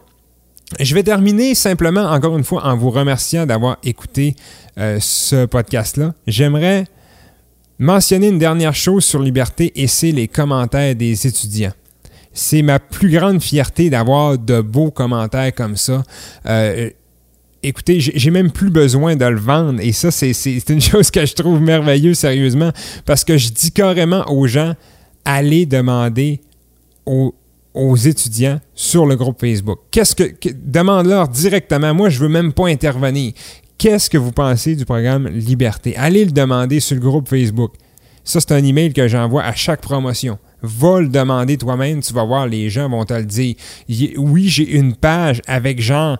je 0.80 0.94
vais 0.94 1.02
terminer 1.02 1.54
simplement, 1.54 2.02
encore 2.02 2.36
une 2.36 2.44
fois, 2.44 2.66
en 2.66 2.76
vous 2.76 2.90
remerciant 2.90 3.46
d'avoir 3.46 3.78
écouté 3.82 4.34
euh, 4.78 4.98
ce 5.00 5.46
podcast-là. 5.46 6.14
J'aimerais 6.26 6.86
mentionner 7.78 8.28
une 8.28 8.38
dernière 8.38 8.74
chose 8.74 9.04
sur 9.04 9.20
Liberté 9.20 9.72
et 9.74 9.86
c'est 9.86 10.12
les 10.12 10.28
commentaires 10.28 10.94
des 10.94 11.26
étudiants. 11.26 11.72
C'est 12.32 12.62
ma 12.62 12.78
plus 12.78 13.10
grande 13.10 13.42
fierté 13.42 13.90
d'avoir 13.90 14.38
de 14.38 14.60
beaux 14.60 14.90
commentaires 14.90 15.54
comme 15.54 15.76
ça. 15.76 16.02
Euh, 16.46 16.88
écoutez, 17.62 18.00
j'ai 18.00 18.30
même 18.30 18.50
plus 18.50 18.70
besoin 18.70 19.16
de 19.16 19.24
le 19.24 19.38
vendre 19.38 19.80
et 19.80 19.92
ça, 19.92 20.10
c'est 20.10 20.68
une 20.70 20.80
chose 20.80 21.10
que 21.10 21.26
je 21.26 21.34
trouve 21.34 21.60
merveilleuse, 21.60 22.18
sérieusement, 22.18 22.70
parce 23.04 23.24
que 23.24 23.36
je 23.36 23.50
dis 23.50 23.72
carrément 23.72 24.24
aux 24.30 24.46
gens, 24.46 24.74
allez 25.24 25.66
demander 25.66 26.40
aux 27.04 27.34
aux 27.74 27.96
étudiants 27.96 28.60
sur 28.74 29.06
le 29.06 29.16
groupe 29.16 29.40
Facebook. 29.40 29.78
Qu'est-ce 29.90 30.14
que, 30.14 30.24
demande-leur 30.64 31.28
directement. 31.28 31.94
Moi, 31.94 32.08
je 32.10 32.18
veux 32.18 32.28
même 32.28 32.52
pas 32.52 32.68
intervenir. 32.68 33.32
Qu'est-ce 33.78 34.10
que 34.10 34.18
vous 34.18 34.32
pensez 34.32 34.76
du 34.76 34.84
programme 34.84 35.26
Liberté? 35.28 35.96
Allez 35.96 36.24
le 36.24 36.30
demander 36.30 36.80
sur 36.80 36.94
le 36.94 37.00
groupe 37.00 37.28
Facebook. 37.28 37.72
Ça, 38.24 38.38
c'est 38.38 38.52
un 38.52 38.64
email 38.64 38.92
que 38.92 39.08
j'envoie 39.08 39.42
à 39.42 39.52
chaque 39.54 39.80
promotion. 39.80 40.38
Va 40.62 41.00
le 41.00 41.08
demander 41.08 41.56
toi-même, 41.56 42.00
tu 42.00 42.12
vas 42.12 42.22
voir, 42.22 42.46
les 42.46 42.70
gens 42.70 42.88
vont 42.88 43.04
te 43.04 43.14
le 43.14 43.24
dire. 43.24 43.56
Oui, 44.16 44.48
j'ai 44.48 44.76
une 44.76 44.94
page 44.94 45.42
avec 45.48 45.80
genre, 45.80 46.18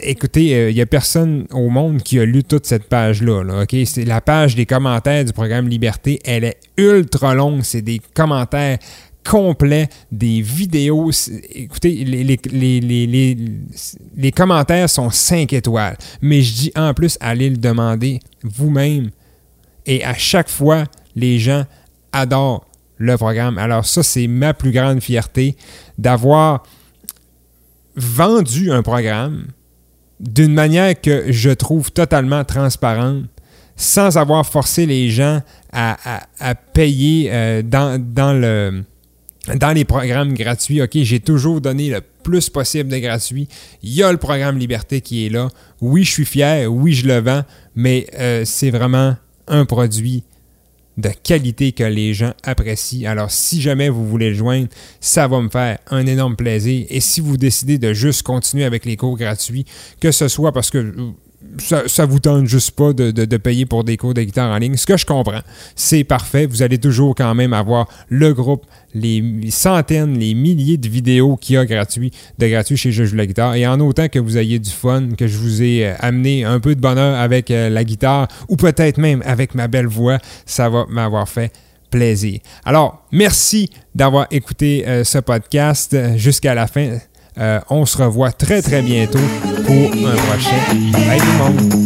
écoutez, 0.00 0.54
euh, 0.54 0.70
il 0.70 0.76
n'y 0.76 0.80
a 0.80 0.86
personne 0.86 1.46
au 1.52 1.68
monde 1.68 2.02
qui 2.02 2.18
a 2.18 2.24
lu 2.24 2.44
toute 2.44 2.64
cette 2.64 2.88
page-là. 2.88 3.44
C'est 3.84 4.06
la 4.06 4.22
page 4.22 4.54
des 4.54 4.64
commentaires 4.64 5.22
du 5.26 5.34
programme 5.34 5.68
Liberté. 5.68 6.18
Elle 6.24 6.44
est 6.44 6.56
ultra 6.78 7.34
longue. 7.34 7.60
C'est 7.62 7.82
des 7.82 8.00
commentaires 8.14 8.78
complet, 9.28 9.88
des 10.10 10.40
vidéos. 10.40 11.10
Écoutez, 11.50 12.02
les, 12.02 12.38
commentaires 14.32 14.88
sont 14.88 15.10
5 15.10 15.52
étoiles. 15.52 15.98
Mais 16.22 16.40
je 16.40 16.54
dis 16.54 16.72
en 16.74 16.94
plus, 16.94 17.18
allez 17.20 17.50
le 17.50 17.58
demander 17.58 18.20
vous-même. 18.42 19.10
Et 19.84 20.02
à 20.02 20.14
chaque 20.14 20.48
fois, 20.48 20.84
les 21.14 21.38
gens 21.38 21.64
adorent 22.12 22.64
le 22.96 23.16
programme. 23.16 23.58
Alors 23.58 23.84
ça, 23.84 24.02
c'est 24.02 24.26
ma 24.26 24.54
plus 24.54 24.72
grande 24.72 25.00
fierté 25.00 25.56
d'avoir 25.98 26.62
vendu 27.96 28.72
un 28.72 28.82
programme 28.82 29.48
d'une 30.20 30.54
manière 30.54 31.00
que 31.00 31.30
je 31.30 31.50
trouve 31.50 31.92
totalement 31.92 32.44
transparente, 32.44 33.24
sans 33.76 34.16
avoir 34.16 34.46
forcé 34.46 34.86
les 34.86 35.10
gens 35.10 35.42
à, 35.72 35.96
payer 36.72 37.28
euh, 37.30 37.62
dans, 37.62 38.02
dans 38.02 38.32
le 38.32 38.84
dans 39.56 39.72
les 39.72 39.84
programmes 39.84 40.34
gratuits, 40.34 40.82
OK, 40.82 40.90
j'ai 40.94 41.20
toujours 41.20 41.60
donné 41.60 41.90
le 41.90 42.00
plus 42.22 42.50
possible 42.50 42.90
de 42.90 42.98
gratuit. 42.98 43.48
Il 43.82 43.94
y 43.94 44.02
a 44.02 44.12
le 44.12 44.18
programme 44.18 44.58
Liberté 44.58 45.00
qui 45.00 45.26
est 45.26 45.30
là. 45.30 45.48
Oui, 45.80 46.04
je 46.04 46.10
suis 46.10 46.24
fier, 46.24 46.68
oui, 46.72 46.92
je 46.92 47.06
le 47.06 47.18
vends, 47.18 47.44
mais 47.74 48.06
euh, 48.18 48.44
c'est 48.44 48.70
vraiment 48.70 49.16
un 49.46 49.64
produit 49.64 50.24
de 50.98 51.10
qualité 51.22 51.72
que 51.72 51.84
les 51.84 52.12
gens 52.12 52.32
apprécient. 52.42 53.08
Alors, 53.08 53.30
si 53.30 53.62
jamais 53.62 53.88
vous 53.88 54.06
voulez 54.06 54.30
le 54.30 54.34
joindre, 54.34 54.68
ça 55.00 55.28
va 55.28 55.40
me 55.40 55.48
faire 55.48 55.78
un 55.90 56.04
énorme 56.06 56.34
plaisir. 56.34 56.86
Et 56.90 57.00
si 57.00 57.20
vous 57.20 57.36
décidez 57.36 57.78
de 57.78 57.92
juste 57.92 58.24
continuer 58.24 58.64
avec 58.64 58.84
les 58.84 58.96
cours 58.96 59.16
gratuits, 59.16 59.64
que 60.00 60.10
ce 60.10 60.26
soit 60.26 60.52
parce 60.52 60.70
que 60.70 60.92
ça, 61.58 61.82
ça 61.86 62.04
vous 62.06 62.18
tente 62.18 62.46
juste 62.46 62.72
pas 62.72 62.92
de, 62.92 63.36
payer 63.36 63.66
pour 63.66 63.84
des 63.84 63.96
cours 63.96 64.14
de 64.14 64.22
guitare 64.22 64.50
en 64.50 64.58
ligne. 64.58 64.76
Ce 64.76 64.86
que 64.86 64.96
je 64.96 65.06
comprends, 65.06 65.40
c'est 65.74 66.04
parfait. 66.04 66.46
Vous 66.46 66.62
allez 66.62 66.78
toujours 66.78 67.14
quand 67.14 67.34
même 67.34 67.52
avoir 67.52 67.88
le 68.08 68.32
groupe, 68.32 68.66
les 68.94 69.22
centaines, 69.50 70.18
les 70.18 70.34
milliers 70.34 70.76
de 70.76 70.88
vidéos 70.88 71.36
qu'il 71.36 71.54
y 71.54 71.58
a 71.58 71.64
gratuits, 71.64 72.12
de 72.38 72.46
gratuits 72.46 72.76
chez 72.76 72.92
Je 72.92 73.04
joue 73.04 73.16
la 73.16 73.26
guitare. 73.26 73.54
Et 73.54 73.66
en 73.66 73.80
autant 73.80 74.08
que 74.08 74.18
vous 74.18 74.38
ayez 74.38 74.58
du 74.58 74.70
fun, 74.70 75.08
que 75.16 75.26
je 75.26 75.38
vous 75.38 75.62
ai 75.62 75.86
euh, 75.86 75.94
amené 76.00 76.44
un 76.44 76.60
peu 76.60 76.74
de 76.74 76.80
bonheur 76.80 77.18
avec 77.18 77.50
euh, 77.50 77.68
la 77.68 77.84
guitare 77.84 78.28
ou 78.48 78.56
peut-être 78.56 78.98
même 78.98 79.22
avec 79.24 79.54
ma 79.54 79.68
belle 79.68 79.86
voix, 79.86 80.18
ça 80.46 80.68
va 80.68 80.86
m'avoir 80.88 81.28
fait 81.28 81.52
plaisir. 81.90 82.40
Alors, 82.64 83.06
merci 83.12 83.70
d'avoir 83.94 84.26
écouté 84.30 84.86
euh, 84.86 85.04
ce 85.04 85.18
podcast 85.18 85.96
jusqu'à 86.16 86.54
la 86.54 86.66
fin. 86.66 86.98
Euh, 87.40 87.60
on 87.70 87.86
se 87.86 87.96
revoit 87.98 88.32
très 88.32 88.62
très 88.62 88.82
bientôt 88.82 89.18
pour 89.64 89.92
un 89.92 90.16
prochain 90.16 90.56
Bye 90.92 91.20
tout 91.20 91.26
le 91.26 91.38
monde! 91.38 91.78